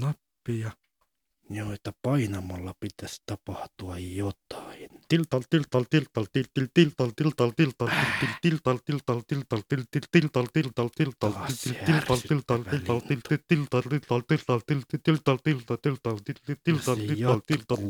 nappeja, 1.50 1.64
joita 1.64 1.94
painamalla 2.02 2.74
pitäisi 2.80 3.22
tapahtua 3.26 4.00
jotain. 4.00 4.90
Tiltal, 5.10 5.42
tiltal, 5.50 5.86
tiltal, 5.90 6.26
til, 6.34 6.46
til, 6.54 6.68
tiltal, 6.74 7.12
tiltal, 7.16 7.52
tiltal, 7.58 7.90
til, 8.20 8.30
tiltal, 8.42 8.78
tiltal, 8.86 9.22
tiltal, 9.28 9.62
til, 9.68 9.84
til, 9.92 10.02
tiltal, 10.12 10.48
tiltal, 10.54 10.90
tiltal, 10.98 11.30
tiltal, 11.30 11.40
tiltal, 11.86 12.20
tiltal, 12.20 13.02
til, 13.08 13.22
til, 13.30 13.40
tiltal, 13.48 13.84
tiltal, 13.84 14.22
tiltal, 14.28 14.62
til, 14.68 14.84
til, 14.90 15.00
tiltal, 15.00 15.38
tiltal, 15.44 15.78
tiltal, 15.84 16.20
til, 16.20 16.38
til, 16.46 16.58
tiltal, 16.66 17.00
tiltal, 17.08 17.84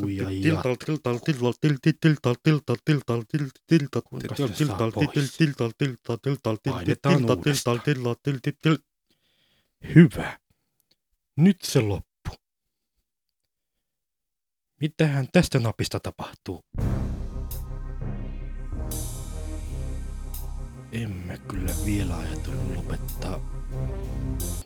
tiltal, 1.25 1.53
tiltal, 1.63 2.35
tiltal, 2.43 2.77
tiltal, 2.85 3.23
til, 3.25 3.51
til, 3.67 3.69
tiltal, 3.69 4.13
tiltal, 4.19 4.47
tiltal, 4.57 5.01
til, 5.01 5.29
tiltal, 5.37 5.71
tiltal, 5.77 6.17
tiltal, 6.23 6.57
tiltal, 6.63 7.79
tiltal, 7.83 8.39
tiltal. 8.41 8.77
Hyvä. 9.95 10.39
Nyt 11.37 11.65
se 11.65 11.81
loppu. 11.81 12.06
Mitähän 14.81 15.27
tästä 15.31 15.59
napista 15.59 15.99
tapahtuu? 15.99 16.61
Emme 20.91 21.37
kyllä 21.37 21.71
vielä 21.85 22.17
ajatellut 22.17 22.75
lopettaa 22.75 23.39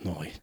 noin. 0.05 0.33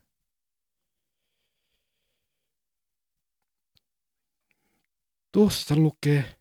Tuossa 5.33 5.77
lukee 5.77 6.37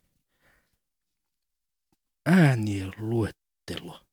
äänien 2.26 2.94
luettelo. 2.98 4.07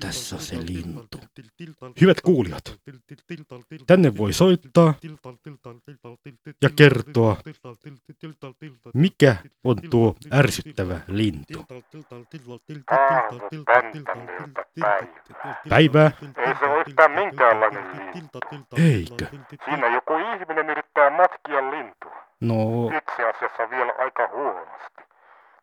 Tässä 0.00 0.38
se 0.38 0.56
lintu. 0.56 1.18
Hyvät 2.00 2.20
kuulijat, 2.20 2.80
tänne 3.86 4.16
voi 4.16 4.32
soittaa 4.32 4.94
ja 6.62 6.70
kertoa, 6.76 7.36
mikä 8.94 9.36
on 9.64 9.76
tuo 9.90 10.14
ärsyttävä 10.34 11.00
lintu. 11.08 11.64
Päivää, 15.68 16.10
Ei 16.36 16.54
se 16.58 16.64
ole 16.64 16.84
yhtään 16.86 17.10
minkäänlainen 17.10 17.84
lintu. 18.14 18.38
eikö? 18.76 19.26
Siinä 19.64 19.94
joku 19.94 20.12
ihminen 20.16 20.70
yrittää 20.70 21.10
matkia 21.10 21.70
lintua. 21.70 22.26
No, 22.40 22.88
Itse 22.98 23.24
asiassa 23.28 23.70
vielä 23.70 23.92
aika 23.98 24.28
huonosti. 24.32 25.05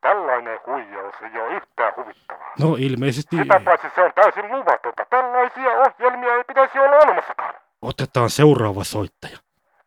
Tällainen 0.04 0.60
huijaus 0.68 1.16
ei 1.22 1.42
ole 1.42 1.56
yhtään 1.56 1.94
huvittavaa. 1.98 2.54
no 2.60 2.76
ilmeisesti 2.80 3.36
Sitä 3.38 3.62
paitsi 3.66 3.88
se 3.96 4.02
on 4.02 4.12
täysin 4.16 4.52
luvatonta. 4.52 5.06
Tällaisia 5.10 5.72
ohjelmia 5.86 6.34
ei 6.36 6.44
pitäisi 6.48 6.80
olla 6.80 6.96
olemassakaan. 6.96 7.54
otetaan 7.82 8.30
seuraava 8.30 8.84
soittaja. 8.84 9.38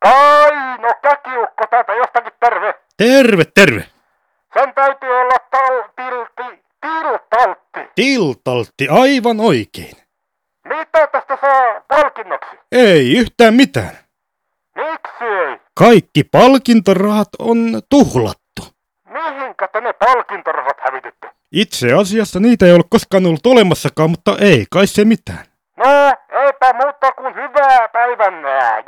Aino 0.05 0.89
käkiukko 1.03 1.65
täältä 1.71 1.95
jostakin 1.95 2.33
terve. 2.41 2.75
Terve, 2.97 3.45
terve! 3.55 3.85
Sen 4.55 4.75
täytyy 4.75 5.11
olla 5.21 5.37
tal, 5.51 5.83
tilti, 5.97 6.63
tiltaltti. 6.81 7.81
Tiltaltti, 7.95 8.89
aivan 8.89 9.41
oikein. 9.41 9.97
Mitä 10.69 11.07
tästä 11.13 11.39
saa 11.41 11.81
palkinnoksi? 11.89 12.57
Ei 12.73 13.13
yhtään 13.19 13.55
mitään. 13.55 13.99
Miksi 14.77 15.25
ei? 15.25 15.61
Kaikki 15.75 16.25
palkintorahat 16.25 17.29
on 17.39 17.59
tuhlattu. 17.91 18.46
Mihinkä 19.17 19.69
te 19.69 19.81
ne 19.81 19.93
palkintorahat 19.93 20.77
hävititte? 20.81 21.31
Itse 21.53 21.93
asiassa 21.93 22.41
niitä 22.41 22.67
ei 22.67 22.73
ole 22.73 22.85
koskaan 22.89 23.27
ollut 23.27 23.47
olemassakaan, 23.47 24.11
mutta 24.11 24.37
ei 24.41 24.67
kai 24.71 24.87
se 24.87 25.05
mitään. 25.05 25.47
No, 25.77 25.85
eipä 26.45 26.73
muuta 26.73 27.13
kuin 27.13 27.35
hyvää 27.35 27.89
päivän 27.89 28.35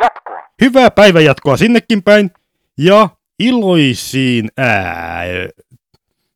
jatkoa. 0.00 0.42
Hyvää 0.60 0.90
päivänjatkoa 0.90 1.56
sinnekin 1.56 2.02
päin 2.02 2.30
ja 2.78 3.08
iloisiin 3.38 4.48
ää, 4.58 5.22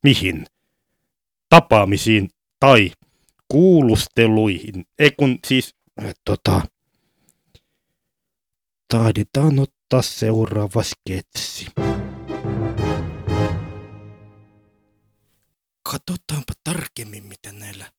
mihin? 0.03 0.45
Tapaamisiin 1.49 2.29
tai 2.59 2.91
kuulusteluihin. 3.47 4.85
Ei 4.99 5.11
kun 5.17 5.39
siis, 5.47 5.75
tota, 6.25 6.61
taidetaan 8.87 9.59
ottaa 9.59 10.01
seuraava 10.01 10.83
sketsi. 10.83 11.67
Katsotaanpa 15.93 16.53
tarkemmin, 16.63 17.25
mitä 17.25 17.51
näillä 17.51 17.91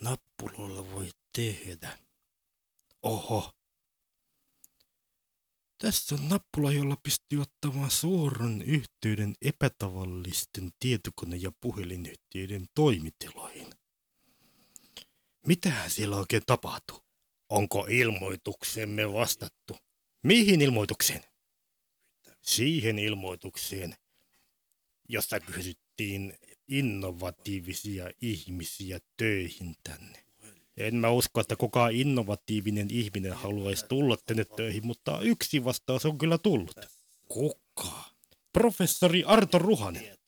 nappuloilla 0.00 0.90
voi 0.90 1.10
tehdä. 1.32 1.98
Oho. 3.02 3.52
Tässä 5.78 6.14
on 6.14 6.28
nappula, 6.28 6.72
jolla 6.72 6.96
pystyy 7.02 7.40
ottamaan 7.40 7.90
suoran 7.90 8.62
yhteyden 8.62 9.34
epätavallisten 9.42 10.70
tietokone- 10.78 11.36
ja 11.36 11.52
puhelinyhtiöiden 11.60 12.66
toimitiloihin. 12.74 13.74
Mitähän 15.46 15.90
siellä 15.90 16.16
oikein 16.16 16.42
tapahtuu? 16.46 17.04
Onko 17.48 17.86
ilmoituksemme 17.90 19.12
vastattu? 19.12 19.76
Mihin 20.22 20.62
ilmoitukseen? 20.62 21.24
Siihen 22.42 22.98
ilmoitukseen, 22.98 23.96
jossa 25.08 25.40
kysyttiin 25.40 26.38
innovatiivisia 26.68 28.10
ihmisiä 28.22 29.00
töihin 29.16 29.76
tänne. 29.82 30.26
En 30.76 30.94
mä 30.94 31.10
usko, 31.10 31.40
että 31.40 31.56
kukaan 31.56 31.92
innovatiivinen 31.92 32.90
ihminen 32.90 33.32
haluaisi 33.32 33.86
tulla 33.86 34.16
tänne 34.16 34.44
töihin, 34.44 34.86
mutta 34.86 35.20
yksi 35.20 35.64
vastaus 35.64 36.06
on 36.06 36.18
kyllä 36.18 36.38
tullut. 36.38 36.76
Kuka? 37.28 38.04
Professori 38.52 39.24
Arto 39.24 39.58
Ruhanen. 39.58 40.18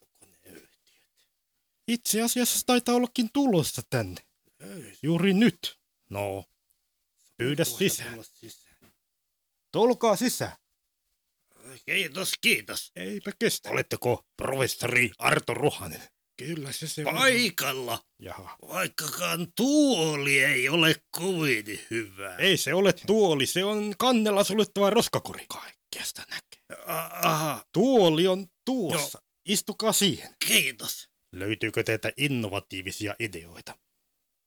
Itse 1.89 2.23
asiassa 2.23 2.67
taitaa 2.67 2.95
ollakin 2.95 3.31
tulossa 3.33 3.83
tänne. 3.91 4.21
Juuri 5.03 5.35
nyt. 5.35 5.79
No, 6.11 6.45
pyydä 7.37 7.65
sisään. 7.65 8.25
Tulkaa 9.73 10.17
sisään. 10.17 10.57
Kiitos, 11.87 12.33
kiitos. 12.41 12.93
Eipä 12.97 13.33
kestä. 13.39 13.71
Oletteko 13.71 14.25
professori 14.37 15.11
Arto 15.19 15.55
Ruhanen? 15.55 16.03
Kyllä 16.39 16.73
se 16.73 16.89
se 16.89 17.05
on. 17.07 17.15
Paikalla, 17.15 18.05
Jaha. 18.23 18.57
vaikkakaan 18.69 19.47
tuoli 19.57 20.39
ei 20.45 20.69
ole 20.69 20.97
kovin 21.11 21.81
hyvä. 21.91 22.37
Ei 22.37 22.57
se 22.57 22.75
ole 22.75 22.93
tuoli, 23.07 23.47
se 23.47 23.65
on 23.65 23.95
kannella 23.99 24.45
suljettava 24.45 24.91
roskakori. 24.91 25.47
Kaikkea 25.49 26.05
sitä 26.05 26.23
näkee. 26.31 26.85
Aha, 27.23 27.65
Tuoli 27.73 28.27
on 28.27 28.47
tuossa. 28.65 29.23
Istukaa 29.49 29.93
siihen. 29.93 30.29
kiitos. 30.47 31.09
Löytyykö 31.33 31.83
teiltä 31.83 32.13
innovatiivisia 32.17 33.15
ideoita? 33.21 33.79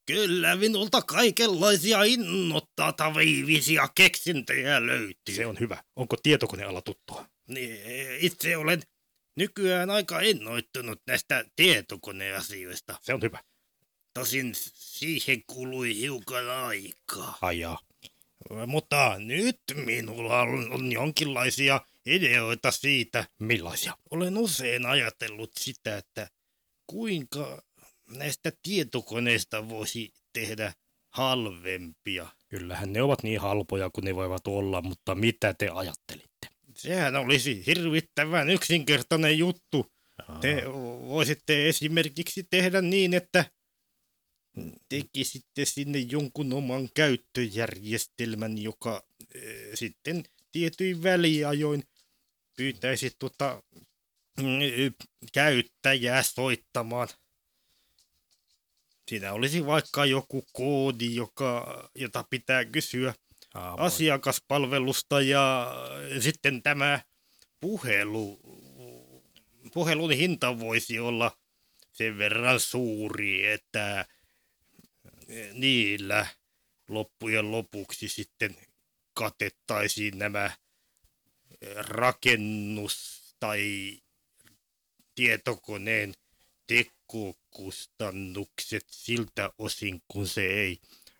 Kyllä 0.06 0.56
minulta 0.56 1.02
kaikenlaisia 1.02 2.04
innoittavia 2.04 3.88
keksintöjä 3.96 4.86
löytyy. 4.88 5.36
Se 5.36 5.46
on 5.46 5.60
hyvä. 5.60 5.84
Onko 5.96 6.18
tietokoneala 6.24 6.82
tuttua? 6.82 7.26
Niin, 7.48 7.80
Itse 8.20 8.58
olen 8.58 8.82
nykyään 9.36 9.90
aika 9.90 10.20
innoittunut 10.20 11.02
näistä 11.08 11.46
tietokoneasioista. 11.56 13.00
Se 13.02 13.14
on 13.14 13.22
hyvä. 13.22 13.44
Tosin 14.14 14.52
siihen 14.74 15.44
kului 15.48 15.96
hiukan 15.96 16.50
aikaa. 16.50 17.38
Ajaa. 17.42 17.80
Mutta 18.68 19.16
nyt 19.18 19.60
minulla 19.86 20.42
on, 20.42 20.72
on 20.72 20.92
jonkinlaisia 20.92 21.82
ideoita 22.06 22.72
siitä. 22.72 23.26
Millaisia? 23.40 23.98
Olen 24.12 24.38
usein 24.38 24.86
ajatellut 24.86 25.52
sitä, 25.60 25.98
että 25.98 26.28
kuinka 26.88 27.62
näistä 28.10 28.52
tietokoneista 28.64 29.70
voisi 29.70 30.14
tehdä 30.34 30.74
halvempia. 31.10 32.28
Kyllähän 32.50 32.94
ne 32.94 33.02
ovat 33.02 33.24
niin 33.24 33.40
halpoja 33.40 33.90
kuin 33.90 34.06
ne 34.06 34.16
voivat 34.16 34.48
olla, 34.48 34.82
mutta 34.82 35.16
mitä 35.16 35.54
te 35.54 35.70
ajattelitte? 35.70 36.31
Sehän 36.82 37.16
olisi 37.16 37.66
hirvittävän 37.66 38.50
yksinkertainen 38.50 39.38
juttu. 39.38 39.92
Te 40.42 40.64
voisitte 41.08 41.70
esimerkiksi 41.70 42.44
tehdä 42.50 42.82
niin, 42.82 43.14
että 43.14 43.46
tekisitte 44.90 45.66
sinne 45.66 46.00
jonkun 46.00 46.54
oman 46.54 46.90
käyttöjärjestelmän, 46.94 48.58
joka 48.58 49.04
eh, 49.36 49.70
sitten 49.74 50.24
tietyin 50.52 51.04
väliajoin 51.04 51.84
pyytäisi 52.58 53.12
tuota, 53.20 53.64
mm, 54.38 54.46
käyttäjää 55.34 56.24
soittamaan. 56.24 57.08
Siinä 59.08 59.34
olisi 59.34 59.66
vaikka 59.66 60.06
joku 60.06 60.46
koodi, 60.54 61.16
joka, 61.16 61.90
jota 61.96 62.26
pitää 62.30 62.66
kysyä 62.66 63.14
asiakaspalvelusta 63.54 65.22
ja 65.22 65.74
sitten 66.20 66.64
tämä 66.64 67.00
puhelu, 67.60 68.40
puhelun 69.74 70.12
hinta 70.12 70.60
voisi 70.60 71.00
olla 71.00 71.38
sen 71.92 72.18
verran 72.18 72.60
suuri, 72.60 73.52
että 73.52 74.06
niillä 75.54 76.28
loppujen 76.88 77.52
lopuksi 77.52 78.08
sitten 78.08 78.56
katettaisiin 79.14 80.18
nämä 80.18 80.52
rakennus- 81.76 83.36
tai 83.40 83.98
tietokoneen 85.16 86.14
tekokustannukset 86.68 88.86
siltä 88.88 89.52
osin, 89.58 90.02
kun 90.08 90.28
se 90.28 90.48
ei 90.48 90.80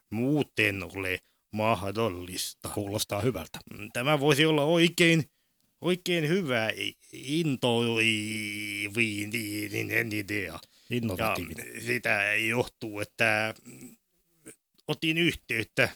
muuten 0.10 0.84
ole 0.84 1.20
mahdollista. 1.52 2.70
Kuulostaa 2.70 3.22
hyvältä. 3.22 3.60
Tämä 3.94 4.20
voisi 4.20 4.46
olla 4.46 4.64
oikein, 4.64 5.24
oikein 5.82 6.28
hyvä 6.28 6.70
intoiviinen 7.14 8.14
idea. 10.14 10.60
Innovatiivinen. 10.90 11.76
Ja 11.76 11.82
sitä 11.82 12.36
johtuu, 12.36 13.00
että 13.00 13.54
otin 14.88 15.18
yhteyttä, 15.18 15.90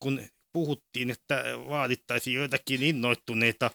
kun 0.00 0.20
puhuttiin, 0.52 1.10
että 1.10 1.44
vaadittaisiin 1.68 2.36
joitakin 2.36 2.82
innoittuneita 2.82 3.70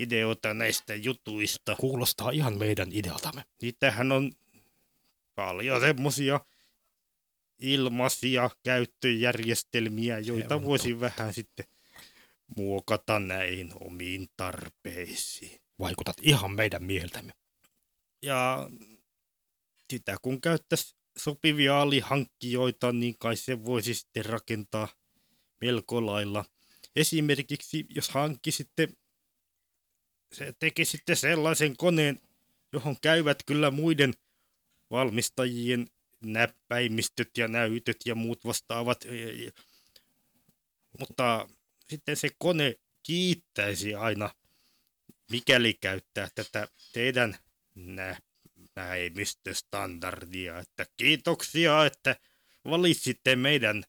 ideoita 0.00 0.54
näistä 0.54 0.94
jutuista. 0.94 1.76
Kuulostaa 1.76 2.30
ihan 2.30 2.58
meidän 2.58 2.88
idealtamme. 2.92 3.44
Niitähän 3.62 4.12
on 4.12 4.32
paljon 5.34 5.80
semmosia 5.80 6.40
ilmaisia 7.60 8.50
käyttöjärjestelmiä, 8.62 10.18
joita 10.18 10.54
on 10.54 10.64
voisi 10.64 11.00
vähän 11.00 11.34
sitten 11.34 11.64
muokata 12.56 13.18
näihin 13.18 13.72
omiin 13.80 14.28
tarpeisiin. 14.36 15.60
Vaikutat 15.78 16.16
ihan 16.22 16.52
meidän 16.52 16.84
mieltämme. 16.84 17.32
Ja 18.22 18.70
sitä 19.90 20.16
kun 20.22 20.40
käyttäisi 20.40 20.96
sopivia 21.18 21.80
alihankkijoita, 21.80 22.92
niin 22.92 23.18
kai 23.18 23.36
se 23.36 23.64
voisi 23.64 23.94
sitten 23.94 24.24
rakentaa 24.24 24.88
melko 25.60 26.06
lailla. 26.06 26.44
Esimerkiksi 26.96 27.86
jos 27.88 28.08
hankkisitte, 28.08 28.88
se 30.32 30.54
tekisitte 30.58 31.14
sellaisen 31.14 31.76
koneen, 31.76 32.20
johon 32.72 32.96
käyvät 33.00 33.42
kyllä 33.46 33.70
muiden 33.70 34.14
valmistajien 34.90 35.90
näppäimistöt 36.24 37.38
ja 37.38 37.48
näytöt 37.48 37.96
ja 38.06 38.14
muut 38.14 38.44
vastaavat. 38.44 39.04
Mutta 40.98 41.48
sitten 41.88 42.16
se 42.16 42.28
kone 42.38 42.74
kiittäisi 43.02 43.94
aina, 43.94 44.30
mikäli 45.30 45.74
käyttää 45.74 46.28
tätä 46.34 46.68
teidän 46.92 47.36
nä- 47.74 48.20
näimistöstandardia. 48.76 50.58
Että 50.58 50.86
kiitoksia, 50.96 51.86
että 51.86 52.16
valitsitte 52.64 53.36
meidän 53.36 53.84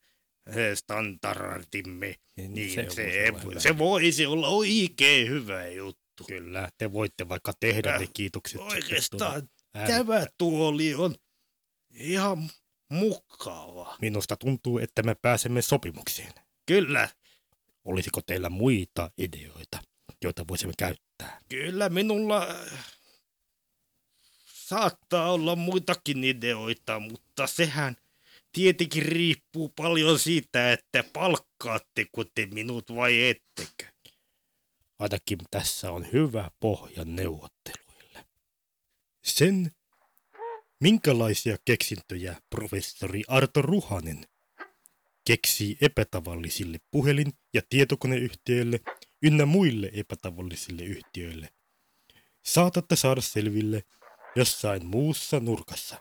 standardimme. 0.75 2.15
Niin, 2.37 2.53
Niin, 2.53 2.73
se 2.73 2.89
se, 2.89 3.33
voisi 3.33 3.47
olla 3.47 3.59
se, 3.59 3.77
voisi 3.77 4.25
olla 4.25 4.47
oikein 4.47 5.29
hyvä 5.29 5.67
juttu. 5.67 6.23
Kyllä, 6.27 6.69
te 6.77 6.93
voitte 6.93 7.29
vaikka 7.29 7.53
tehdä 7.59 7.97
ne 7.97 8.07
kiitokset. 8.13 8.61
Oikeastaan 8.61 9.49
tämä 9.73 10.27
tuoli 10.37 10.95
on 10.95 11.15
ihan 11.93 12.49
mukava. 12.89 13.97
Minusta 14.01 14.37
tuntuu, 14.37 14.77
että 14.79 15.03
me 15.03 15.15
pääsemme 15.15 15.61
sopimukseen. 15.61 16.33
Kyllä, 16.65 17.09
Olisiko 17.85 18.21
teillä 18.21 18.49
muita 18.49 19.11
ideoita, 19.17 19.79
joita 20.23 20.45
voisimme 20.47 20.73
käyttää? 20.77 21.39
kyllä 21.49 21.89
minulla 21.89 22.47
äh, 22.47 22.85
saattaa 24.45 25.31
olla 25.31 25.55
muitakin 25.55 26.23
ideoita, 26.23 26.99
mutta 26.99 27.47
sehän 27.47 27.95
tietenkin 28.51 29.03
riippuu 29.03 29.69
paljon 29.69 30.19
siitä, 30.19 30.73
että 30.73 31.03
palkkaatteko 31.13 32.23
te 32.23 32.45
minut 32.45 32.95
vai 32.95 33.29
ettekö. 33.29 33.85
Ainakin 34.99 35.37
tässä 35.51 35.91
on 35.91 36.07
hyvä 36.13 36.51
pohja 36.59 37.05
neuvotteluille. 37.05 38.25
Sen, 39.23 39.71
minkälaisia 40.81 41.57
keksintöjä 41.65 42.35
professori 42.49 43.23
Arto 43.27 43.61
Ruhanen 43.61 44.25
keksii 45.25 45.77
epätavallisille 45.81 46.77
puhelin- 46.91 47.33
ja 47.53 47.61
tietokoneyhtiöille 47.69 48.79
ynnä 49.23 49.45
muille 49.45 49.91
epätavallisille 49.93 50.83
yhtiöille. 50.83 51.49
Saatatte 52.43 52.95
saada 52.95 53.21
selville 53.21 53.83
jossain 54.35 54.85
muussa 54.85 55.39
nurkassa. 55.39 55.95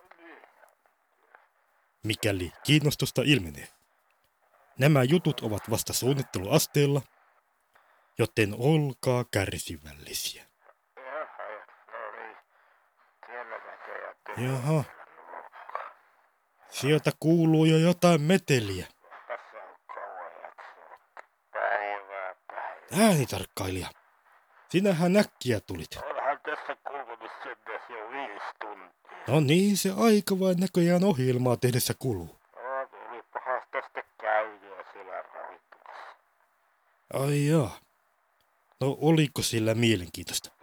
Mikäli 2.05 2.53
kiinnostusta 2.65 3.23
ilmenee. 3.25 3.69
Nämä 4.79 5.03
jutut 5.03 5.41
ovat 5.41 5.71
vasta 5.71 5.93
suunnitteluasteella, 5.93 7.03
joten 8.19 8.55
olkaa 8.59 9.25
kärsivällisiä. 9.25 10.45
Jaha, 10.97 11.17
no 11.93 12.23
niin. 12.23 12.37
Siellä 13.27 13.57
näköjään 13.59 14.17
Jaha. 14.37 14.85
Sieltä 16.71 17.11
kuuluu 17.21 17.65
jo 17.65 17.77
jotain 17.79 18.23
meteliä. 18.23 18.87
Äänitarkkailija. 23.01 23.89
Sinähän 24.69 25.17
äkkiä 25.17 25.61
tulit. 25.61 25.97
Onhan 25.97 26.41
tässä 26.45 26.77
kulunut 26.89 27.31
sentään 27.43 27.81
jo 27.91 28.11
viisi 28.11 28.45
tuntia. 28.61 29.35
No 29.35 29.41
niin, 29.41 29.77
se 29.77 29.91
aika 29.99 30.41
vain 30.41 30.61
näköjään 30.61 31.05
ohjelmaa 31.05 31.57
tehdessä 31.57 31.95
kuluu. 31.99 32.41
Siellä. 34.93 35.25
Ai 37.13 37.47
jaa. 37.47 37.79
No 38.81 38.97
oliko 39.01 39.43
sillä 39.43 39.75
mielenkiintoista? 39.75 40.60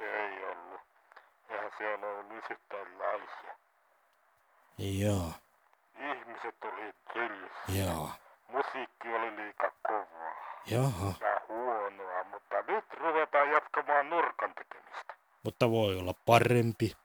Siellä 1.77 2.07
ollut 2.07 2.43
yhtään 2.51 2.97
naisia. 2.97 3.53
Jaa, 4.77 5.33
Ihmiset 5.99 6.55
oli 6.63 6.93
tylsiä. 7.13 7.85
jaa, 7.85 8.15
Musiikki 8.47 9.07
oli 9.07 9.35
liika 9.35 9.71
kovaa 9.87 10.33
jaha. 10.65 11.13
ja 11.21 11.41
huonoa, 11.49 12.23
mutta 12.23 12.55
nyt 12.67 12.85
ruvetaan 12.99 13.51
jatkamaan 13.51 14.09
nurkan 14.09 14.53
tekemistä. 14.53 15.13
Mutta 15.43 15.71
voi 15.71 15.99
olla 15.99 16.13
parempi, 16.25 16.95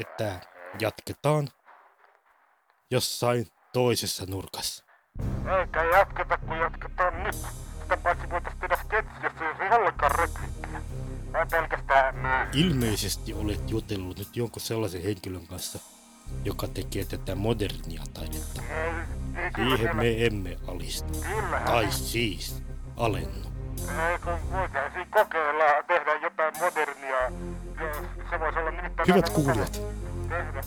että 0.00 0.40
jatketaan 0.80 1.48
jossain 2.90 3.46
toisessa 3.72 4.24
nurkassa. 4.28 4.84
Eikä 5.60 5.82
jatketa, 5.84 6.38
kun 6.38 6.58
jatketaan 6.58 7.22
nyt. 7.24 7.34
Sitä 7.82 7.96
paitsi 7.96 8.30
voitais 8.30 8.56
tehdä 8.60 8.76
sketsi, 8.76 9.10
jos 9.22 9.32
ei 9.60 9.68
ollenkaan 9.78 10.10
repliikkiä. 10.10 10.80
Vai 11.32 11.46
pelkästään 11.50 12.14
myy. 12.16 12.64
Ilmeisesti 12.64 13.34
olet 13.34 13.70
jutellut 13.70 14.18
nyt 14.18 14.36
jonkun 14.36 14.62
sellaisen 14.62 15.02
henkilön 15.02 15.46
kanssa, 15.46 15.78
joka 16.44 16.68
tekee 16.68 17.04
tätä 17.04 17.34
modernia 17.34 18.02
taidetta. 18.14 18.62
Ei, 18.62 18.90
ei 19.44 19.50
kyllä 19.50 19.76
Siihen 19.76 19.78
siellä- 19.78 19.94
me 20.02 20.26
emme 20.26 20.56
alistu. 20.66 21.18
Kyllähän. 21.20 21.62
Tai 21.62 21.92
siis 21.92 22.62
alennu. 22.96 23.48
Ei 24.10 24.18
kun 24.18 24.52
voitaisiin 24.52 25.06
kokeilla 25.10 25.64
tehdä 25.86 26.14
jotain 26.22 26.54
modernia. 26.60 27.18
Se 28.30 28.40
voisi 28.40 28.58
olla 28.58 28.70
nimittäin... 28.70 29.08
Hyvät 29.08 29.30
kuulijat, 29.30 29.82
Tehdä. 30.28 30.62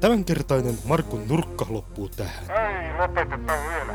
tämänkertainen 0.00 0.78
Markun 0.84 1.28
nurkka 1.28 1.66
loppuu 1.68 2.08
tähän. 2.08 2.44
Ei 2.50 2.98
lopeteta 2.98 3.52
vielä. 3.68 3.94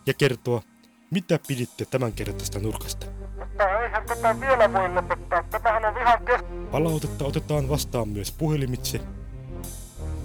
ja 0.07 0.15
kertoa, 0.15 0.63
mitä 1.11 1.39
piditte 1.49 1.85
tämänkertaista 1.85 2.59
nurkasta. 2.59 3.07
Mutta 3.39 3.81
eihän 3.81 4.07
tätä 4.07 4.41
vielä 4.41 4.73
voi 4.73 4.95
lopettaa. 4.95 5.43
Tämähän 5.43 5.85
on 5.85 6.01
ihan 6.01 6.25
kes... 6.25 6.41
Palautetta 6.71 7.25
otetaan 7.25 7.69
vastaan 7.69 8.09
myös 8.09 8.33
puhelimitse 8.33 9.01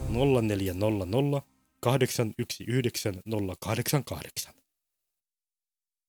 0400 0.09 1.41
819 1.79 3.21
088. 3.59 4.60